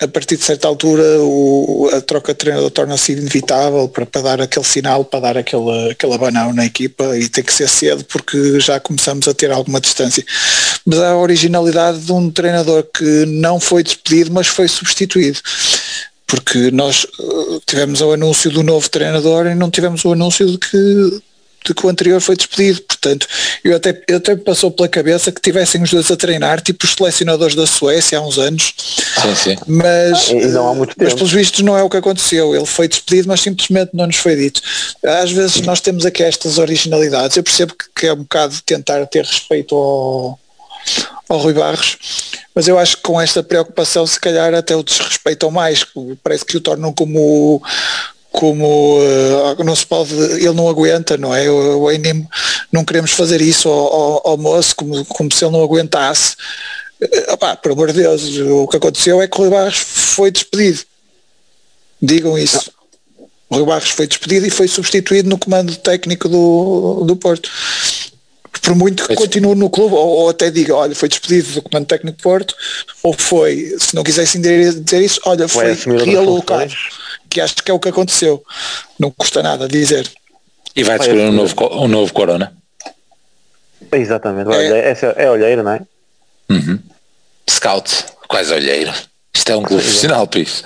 [0.00, 4.40] a partir de certa altura o, a troca de treinador torna-se inevitável para, para, dar
[4.40, 8.58] aquele sinal, para dar aquele, aquele abanão na equipa e tem que ser cedo porque
[8.60, 10.24] já começamos a ter alguma distância.
[10.84, 15.38] Mas a originalidade de um treinador que não foi despedido, mas foi substituído.
[16.26, 20.58] Porque nós uh, tivemos o anúncio do novo treinador e não tivemos o anúncio de
[20.58, 21.22] que
[21.64, 22.80] de que o anterior foi despedido.
[22.82, 23.26] Portanto,
[23.62, 26.84] eu até, eu até me passou pela cabeça que tivessem os dois a treinar, tipo
[26.84, 28.74] os selecionadores da Suécia há uns anos.
[29.22, 29.56] Sim, sim.
[29.66, 30.30] Mas,
[30.96, 32.54] mas pelos vistos não é o que aconteceu.
[32.54, 34.60] Ele foi despedido, mas simplesmente não nos foi dito.
[35.04, 37.36] Às vezes nós temos aqui estas originalidades.
[37.36, 40.38] Eu percebo que, que é um bocado tentar ter respeito ao,
[41.28, 41.96] ao Rui Barros,
[42.54, 45.86] mas eu acho que com esta preocupação se calhar até o desrespeitam mais,
[46.22, 47.62] parece que o tornam como
[48.30, 51.46] como uh, não se pode, ele não aguenta, não é?
[51.46, 52.26] Eu, eu nem,
[52.70, 56.36] não queremos fazer isso ao, ao, ao, moço como, como se ele não aguentasse.
[57.02, 60.30] Uh, opá, por amor de Deus, o que aconteceu é que o Rui Barros foi
[60.30, 60.80] despedido.
[62.00, 62.72] Digam isso.
[63.48, 67.50] O Rui Barros foi despedido e foi substituído no comando técnico do, do Porto.
[68.60, 71.86] Por muito que continue no clube, ou, ou, até diga, olha, foi despedido do comando
[71.86, 72.54] técnico do Porto,
[73.02, 76.72] ou foi, se não quisessem dizer isso, olha, foi realocado
[77.28, 78.42] que acho que é o que aconteceu.
[78.98, 80.10] Não custa nada dizer.
[80.74, 82.52] E vai descobrir um novo, um novo Corona.
[83.92, 85.80] Exatamente, é, é, é olheiro, não é?
[86.50, 86.78] Uhum.
[87.48, 88.92] Scout, quase olheiro.
[89.34, 90.62] Isto é um clube profissional, Pis.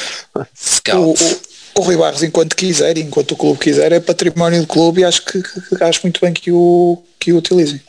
[0.54, 1.51] Scout.
[1.74, 5.24] O, Rui Barros, enquanto quiser, enquanto o clube quiser, é património do clube e acho
[5.24, 5.42] que,
[5.80, 7.80] acho muito bem que o, que o utilizem.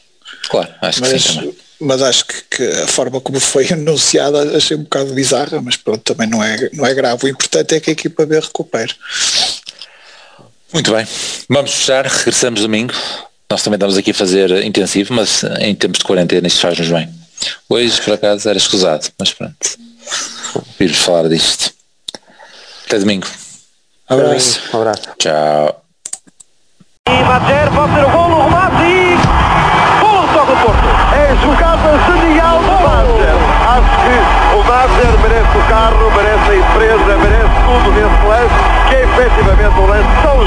[0.49, 4.57] Claro, acho Mas, que sim também mas acho que, que, a forma como foi anunciada
[4.57, 7.25] achei um bocado bizarra, mas pronto, também não é, não é grave.
[7.25, 8.93] O importante é que a equipa B recupere.
[10.71, 11.05] Muito bem,
[11.49, 12.93] vamos fechar, regressamos domingo.
[13.49, 17.07] Nós também estamos aqui a fazer intensivo, mas em tempos de quarentena isto faz-nos bem.
[17.69, 19.77] Hoje, por acaso, era escusado, mas pronto.
[20.79, 21.71] Vires falar disto.
[22.88, 23.27] Até domingo.
[24.09, 24.61] Abraço.
[24.73, 25.09] Um abraço.
[25.17, 25.81] Tchau.
[27.07, 29.17] E bater, pode ser o golo, remate e...
[30.33, 30.89] Só do Porto.
[31.13, 33.37] É jogada genial do Madger.
[33.69, 34.15] Acho que
[34.55, 38.55] o Madger merece o carro, merece a empresa, merece tudo nesse lance,
[38.89, 40.43] que é efetivamente um lance tão